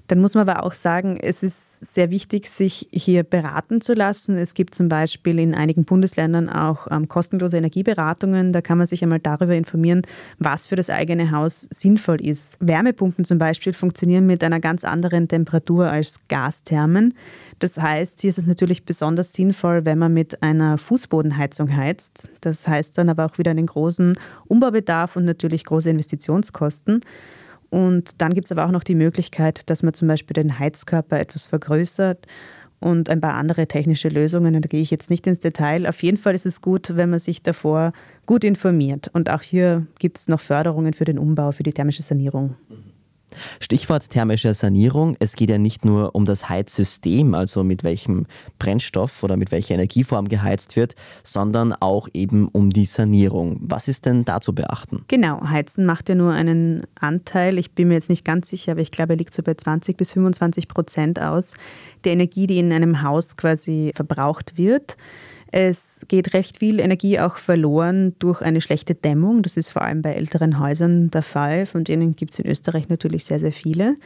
Dann 0.09 0.21
muss 0.21 0.35
man 0.35 0.49
aber 0.49 0.65
auch 0.65 0.73
sagen, 0.73 1.19
es 1.21 1.43
ist 1.43 1.81
sehr 1.95 2.11
wichtig, 2.11 2.49
sich 2.49 2.89
hier 2.93 3.23
beraten 3.25 3.83
zu 3.83 3.93
lassen. 3.93 4.39
Es 4.39 4.55
gibt 4.55 4.75
zum 4.75 4.89
Beispiel 4.89 5.39
in 5.39 5.55
einigen 5.55 5.85
Bundesländern 5.85 6.49
auch 6.49 6.87
ähm, 6.91 7.09
kostenlose 7.09 7.59
Energieberatungen. 7.59 8.55
Da 8.55 8.63
kann 8.63 8.79
man 8.79 8.87
sich 8.87 9.03
einmal 9.03 9.21
darüber 9.21 9.55
informieren, 9.55 10.03
was 10.39 10.67
für 10.67 10.77
das 10.77 10.89
eigene 10.89 11.31
Haus 11.31 11.69
sinnvoll 11.71 12.23
ist. 12.23 12.57
Wärmepumpen 12.61 13.27
zum 13.27 13.39
Beispiel 13.39 13.75
funktionieren 13.75 14.27
mit 14.27 14.43
einer 14.43 14.61
ganz 14.61 14.83
anderen 14.85 15.29
Temperatur 15.29 15.91
als 15.91 16.21
Gasthermen. 16.29 17.13
Das 17.59 17.77
heißt, 17.77 18.23
hier 18.23 18.31
ist 18.31 18.39
es 18.39 18.47
natürlich 18.47 18.87
besonders 18.87 19.35
sinnvoll, 19.35 19.85
wenn 19.85 19.99
man 19.99 20.15
mit 20.15 20.43
einer 20.43 20.79
Fußbodenheizung 20.79 21.77
heizt. 21.77 22.29
Das 22.41 22.67
heißt 22.67 22.97
dann 22.97 23.11
aber 23.11 23.27
auch 23.27 23.37
wieder 23.37 23.51
einen 23.51 23.67
großen 23.67 24.19
Umbaubedarf 24.47 25.17
und 25.17 25.27
natürlich 25.27 25.65
große 25.65 25.91
Investitionskosten. 25.91 27.03
Und 27.71 28.21
dann 28.21 28.35
gibt 28.35 28.47
es 28.47 28.53
aber 28.53 28.67
auch 28.67 28.71
noch 28.71 28.85
die 28.85 28.95
Möglichkeit, 28.95 29.69
dass 29.69 29.83
man 29.83 29.95
zum 29.95 30.09
Beispiel 30.09 30.35
den 30.35 30.59
Heizkörper 30.59 31.19
etwas 31.19 31.47
vergrößert 31.47 32.27
und 32.81 33.11
ein 33.11 33.21
paar 33.21 33.35
andere 33.35 33.67
technische 33.67 34.09
Lösungen. 34.09 34.61
da 34.61 34.61
gehe 34.61 34.81
ich 34.81 34.91
jetzt 34.91 35.11
nicht 35.11 35.27
ins 35.27 35.41
Detail. 35.41 35.87
Auf 35.87 36.03
jeden 36.03 36.17
Fall 36.17 36.35
ist 36.35 36.47
es 36.47 36.61
gut, 36.61 36.97
wenn 36.97 37.11
man 37.11 37.19
sich 37.19 37.43
davor 37.43 37.93
gut 38.27 38.45
informiert. 38.45 39.11
Und 39.13 39.31
auch 39.31 39.43
hier 39.43 39.87
gibt 39.99 40.19
es 40.19 40.29
noch 40.29 40.41
Förderungen 40.41 40.93
für 40.93 41.05
den 41.05 41.19
Umbau, 41.19 41.53
für 41.53 41.63
die 41.63 41.73
thermische 41.73 42.03
Sanierung. 42.03 42.55
Mhm. 42.69 42.88
Stichwort 43.61 44.11
thermische 44.11 44.55
Sanierung. 44.55 45.17
Es 45.19 45.35
geht 45.35 45.51
ja 45.51 45.59
nicht 45.59 45.85
nur 45.85 46.15
um 46.15 46.25
das 46.25 46.49
Heizsystem, 46.49 47.35
also 47.35 47.65
mit 47.65 47.85
welchem 47.85 48.27
Brennstoff 48.59 49.23
oder 49.23 49.37
mit 49.37 49.53
welcher 49.53 49.75
Energieform 49.75 50.29
geheizt 50.29 50.77
wird, 50.77 50.95
sondern 51.23 51.73
auch 51.73 52.09
eben 52.15 52.49
um 52.49 52.71
die 52.71 52.87
Sanierung. 52.87 53.59
Was 53.61 53.89
ist 53.89 54.07
denn 54.07 54.25
da 54.25 54.41
zu 54.41 54.55
beachten? 54.55 55.05
Genau, 55.09 55.43
Heizen 55.49 55.87
macht 55.87 56.09
ja 56.09 56.15
nur 56.15 56.33
einen 56.33 56.83
Anteil, 56.99 57.59
ich 57.59 57.73
bin 57.73 57.89
mir 57.89 57.95
jetzt 57.95 58.11
nicht 58.11 58.25
ganz 58.25 58.49
sicher, 58.49 58.73
aber 58.73 58.81
ich 58.81 58.91
glaube, 58.91 59.15
er 59.15 59.19
liegt 59.19 59.35
so 59.35 59.43
bei 59.43 59.55
20 59.55 59.97
bis 59.97 60.13
25 60.13 60.69
Prozent 60.69 61.21
aus 61.21 61.55
der 62.05 62.13
Energie, 62.13 62.47
die 62.47 62.59
in 62.59 62.73
einem 62.73 63.03
Haus 63.03 63.37
quasi 63.37 63.93
verbraucht 63.95 64.57
wird. 64.57 64.97
Es 65.51 66.03
geht 66.09 66.35
recht 66.35 66.59
viel 66.59 66.79
Energie 66.79 67.19
auch 67.21 67.39
verloren 67.39 68.15
durch 68.19 68.43
eine 68.43 68.61
schlechte 68.61 68.95
Dämmung. 68.95 69.43
Das 69.43 69.57
ist 69.57 69.71
vor 69.71 69.83
allem 69.83 70.03
bei 70.03 70.13
älteren 70.13 70.59
Häusern 70.59 71.11
der 71.11 71.23
Fall. 71.23 71.65
Von 71.65 71.85
denen 71.85 72.17
gibt 72.17 72.33
es 72.33 72.39
in 72.39 72.47
Österreich 72.47 72.89
natürlich 72.89 73.25
sehr, 73.25 73.39
sehr 73.39 73.53
viele. 73.53 73.97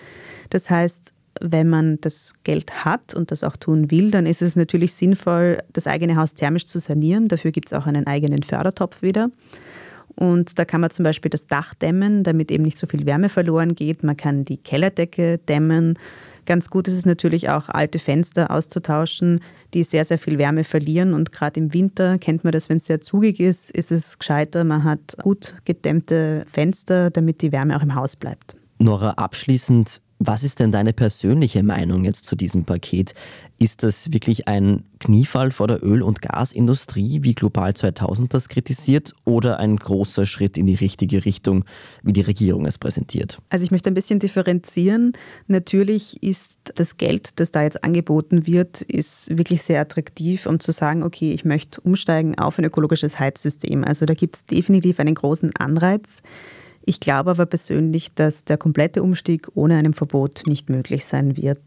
Das 0.50 0.70
heißt, 0.70 1.12
wenn 1.40 1.68
man 1.68 2.00
das 2.00 2.34
Geld 2.44 2.84
hat 2.84 3.14
und 3.14 3.30
das 3.30 3.42
auch 3.42 3.56
tun 3.56 3.90
will, 3.90 4.10
dann 4.10 4.26
ist 4.26 4.42
es 4.42 4.54
natürlich 4.54 4.94
sinnvoll, 4.94 5.58
das 5.72 5.86
eigene 5.86 6.16
Haus 6.16 6.34
thermisch 6.34 6.66
zu 6.66 6.78
sanieren. 6.78 7.26
Dafür 7.26 7.50
gibt 7.50 7.68
es 7.68 7.72
auch 7.72 7.86
einen 7.86 8.06
eigenen 8.06 8.42
Fördertopf 8.42 9.02
wieder. 9.02 9.30
Und 10.14 10.58
da 10.58 10.64
kann 10.64 10.80
man 10.80 10.90
zum 10.90 11.04
Beispiel 11.04 11.30
das 11.30 11.46
Dach 11.46 11.74
dämmen, 11.74 12.22
damit 12.22 12.50
eben 12.50 12.64
nicht 12.64 12.78
so 12.78 12.86
viel 12.86 13.06
Wärme 13.06 13.28
verloren 13.28 13.74
geht. 13.74 14.02
Man 14.02 14.16
kann 14.16 14.44
die 14.44 14.58
Kellerdecke 14.58 15.38
dämmen. 15.38 15.98
Ganz 16.44 16.70
gut 16.70 16.88
ist 16.88 16.94
es 16.94 17.06
natürlich 17.06 17.48
auch, 17.48 17.68
alte 17.68 17.98
Fenster 17.98 18.50
auszutauschen, 18.50 19.40
die 19.74 19.82
sehr, 19.82 20.04
sehr 20.04 20.18
viel 20.18 20.38
Wärme 20.38 20.64
verlieren. 20.64 21.14
Und 21.14 21.32
gerade 21.32 21.60
im 21.60 21.72
Winter 21.72 22.18
kennt 22.18 22.44
man 22.44 22.52
das, 22.52 22.68
wenn 22.68 22.78
es 22.78 22.86
sehr 22.86 23.00
zugig 23.00 23.40
ist, 23.40 23.70
ist 23.70 23.92
es 23.92 24.18
gescheiter, 24.18 24.64
man 24.64 24.84
hat 24.84 25.16
gut 25.22 25.54
gedämmte 25.64 26.44
Fenster, 26.46 27.10
damit 27.10 27.42
die 27.42 27.52
Wärme 27.52 27.76
auch 27.76 27.82
im 27.82 27.94
Haus 27.94 28.16
bleibt. 28.16 28.56
Nora, 28.78 29.10
abschließend, 29.10 30.00
was 30.26 30.42
ist 30.42 30.60
denn 30.60 30.72
deine 30.72 30.92
persönliche 30.92 31.62
Meinung 31.62 32.04
jetzt 32.04 32.26
zu 32.26 32.36
diesem 32.36 32.64
Paket? 32.64 33.14
Ist 33.58 33.82
das 33.82 34.12
wirklich 34.12 34.48
ein 34.48 34.84
Kniefall 34.98 35.50
vor 35.50 35.68
der 35.68 35.84
Öl- 35.84 36.02
und 36.02 36.22
Gasindustrie, 36.22 37.20
wie 37.22 37.34
Global 37.34 37.74
2000 37.74 38.32
das 38.32 38.48
kritisiert, 38.48 39.14
oder 39.24 39.58
ein 39.58 39.76
großer 39.76 40.26
Schritt 40.26 40.56
in 40.56 40.66
die 40.66 40.74
richtige 40.74 41.24
Richtung, 41.24 41.64
wie 42.02 42.12
die 42.12 42.20
Regierung 42.20 42.66
es 42.66 42.78
präsentiert? 42.78 43.38
Also 43.50 43.64
ich 43.64 43.70
möchte 43.70 43.90
ein 43.90 43.94
bisschen 43.94 44.18
differenzieren. 44.18 45.12
Natürlich 45.46 46.22
ist 46.22 46.72
das 46.76 46.96
Geld, 46.96 47.40
das 47.40 47.50
da 47.50 47.62
jetzt 47.62 47.84
angeboten 47.84 48.46
wird, 48.46 48.82
ist 48.82 49.36
wirklich 49.36 49.62
sehr 49.62 49.80
attraktiv, 49.80 50.46
um 50.46 50.60
zu 50.60 50.72
sagen, 50.72 51.02
okay, 51.02 51.32
ich 51.32 51.44
möchte 51.44 51.80
umsteigen 51.80 52.38
auf 52.38 52.58
ein 52.58 52.64
ökologisches 52.64 53.18
Heizsystem. 53.18 53.84
Also 53.84 54.06
da 54.06 54.14
gibt 54.14 54.36
es 54.36 54.46
definitiv 54.46 55.00
einen 55.00 55.14
großen 55.14 55.54
Anreiz. 55.56 56.22
Ich 56.84 57.00
glaube 57.00 57.30
aber 57.30 57.46
persönlich, 57.46 58.14
dass 58.14 58.44
der 58.44 58.58
komplette 58.58 59.02
Umstieg 59.02 59.48
ohne 59.54 59.76
einem 59.76 59.92
Verbot 59.92 60.42
nicht 60.46 60.68
möglich 60.68 61.04
sein 61.04 61.36
wird. 61.36 61.60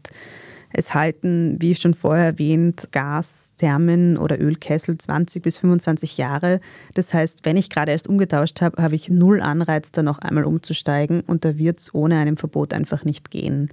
Es 0.72 0.94
halten, 0.94 1.56
wie 1.58 1.74
schon 1.74 1.94
vorher 1.94 2.26
erwähnt, 2.26 2.88
Gas, 2.92 3.54
Thermen 3.56 4.18
oder 4.18 4.38
Ölkessel 4.38 4.98
20 4.98 5.42
bis 5.42 5.58
25 5.58 6.18
Jahre. 6.18 6.60
Das 6.94 7.14
heißt, 7.14 7.44
wenn 7.44 7.56
ich 7.56 7.70
gerade 7.70 7.92
erst 7.92 8.08
umgetauscht 8.08 8.60
habe, 8.60 8.82
habe 8.82 8.94
ich 8.94 9.08
null 9.08 9.40
Anreiz, 9.40 9.92
da 9.92 10.02
noch 10.02 10.18
einmal 10.18 10.44
umzusteigen 10.44 11.20
und 11.20 11.44
da 11.44 11.56
wird 11.56 11.78
es 11.78 11.94
ohne 11.94 12.18
einem 12.18 12.36
Verbot 12.36 12.74
einfach 12.74 13.04
nicht 13.04 13.30
gehen. 13.30 13.70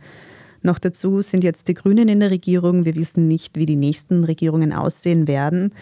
Noch 0.62 0.80
dazu 0.80 1.22
sind 1.22 1.44
jetzt 1.44 1.68
die 1.68 1.74
Grünen 1.74 2.08
in 2.08 2.22
der 2.22 2.32
Regierung. 2.32 2.86
Wir 2.86 2.96
wissen 2.96 3.28
nicht, 3.28 3.58
wie 3.58 3.66
die 3.66 3.76
nächsten 3.76 4.24
Regierungen 4.24 4.72
aussehen 4.72 5.28
werden. 5.28 5.74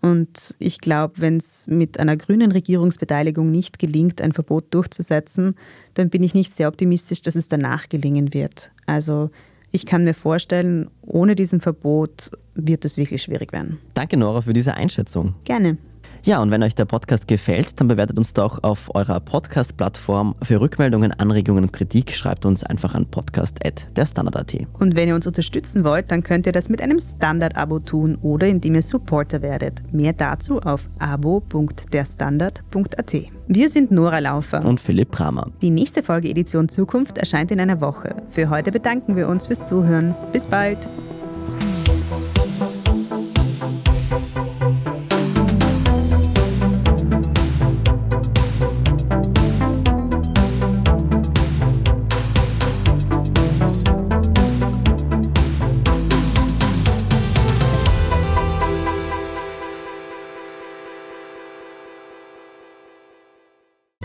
Und 0.00 0.54
ich 0.58 0.80
glaube, 0.80 1.14
wenn 1.16 1.36
es 1.36 1.66
mit 1.68 2.00
einer 2.00 2.16
grünen 2.16 2.52
Regierungsbeteiligung 2.52 3.50
nicht 3.50 3.78
gelingt, 3.78 4.20
ein 4.22 4.32
Verbot 4.32 4.72
durchzusetzen, 4.72 5.54
dann 5.94 6.08
bin 6.08 6.22
ich 6.22 6.34
nicht 6.34 6.54
sehr 6.54 6.68
optimistisch, 6.68 7.22
dass 7.22 7.34
es 7.36 7.48
danach 7.48 7.88
gelingen 7.88 8.32
wird. 8.32 8.70
Also 8.86 9.30
ich 9.72 9.86
kann 9.86 10.04
mir 10.04 10.14
vorstellen, 10.14 10.90
ohne 11.02 11.34
diesen 11.34 11.60
Verbot 11.60 12.30
wird 12.54 12.84
es 12.84 12.96
wirklich 12.96 13.22
schwierig 13.22 13.52
werden. 13.52 13.78
Danke, 13.94 14.16
Nora, 14.16 14.40
für 14.40 14.52
diese 14.52 14.74
Einschätzung. 14.74 15.34
Gerne. 15.44 15.76
Ja, 16.24 16.42
und 16.42 16.50
wenn 16.50 16.62
euch 16.62 16.74
der 16.74 16.84
Podcast 16.84 17.26
gefällt, 17.28 17.80
dann 17.80 17.88
bewertet 17.88 18.18
uns 18.18 18.34
doch 18.34 18.62
auf 18.62 18.94
eurer 18.94 19.20
Podcast-Plattform. 19.20 20.34
Für 20.42 20.60
Rückmeldungen, 20.60 21.12
Anregungen 21.12 21.64
und 21.64 21.72
Kritik 21.72 22.12
schreibt 22.12 22.44
uns 22.44 22.62
einfach 22.62 22.94
an 22.94 23.06
podcast.derstandard.at. 23.06 24.66
Und 24.78 24.96
wenn 24.96 25.08
ihr 25.08 25.14
uns 25.14 25.26
unterstützen 25.26 25.84
wollt, 25.84 26.10
dann 26.10 26.22
könnt 26.22 26.46
ihr 26.46 26.52
das 26.52 26.68
mit 26.68 26.82
einem 26.82 26.98
Standard-Abo 26.98 27.78
tun 27.80 28.18
oder 28.22 28.48
indem 28.48 28.74
ihr 28.74 28.82
Supporter 28.82 29.42
werdet. 29.42 29.82
Mehr 29.92 30.12
dazu 30.12 30.60
auf 30.60 30.88
abo.derstandard.at. 30.98 33.14
Wir 33.48 33.70
sind 33.70 33.90
Nora 33.90 34.18
Laufer 34.18 34.64
und 34.64 34.78
Philipp 34.78 35.10
Bramer. 35.10 35.50
Die 35.60 35.70
nächste 35.70 36.02
Folge 36.02 36.28
Edition 36.28 36.68
Zukunft 36.68 37.18
erscheint 37.18 37.50
in 37.50 37.60
einer 37.60 37.80
Woche. 37.80 38.14
Für 38.28 38.50
heute 38.50 38.70
bedanken 38.70 39.16
wir 39.16 39.28
uns 39.28 39.46
fürs 39.46 39.64
Zuhören. 39.64 40.14
Bis 40.32 40.46
bald. 40.46 40.88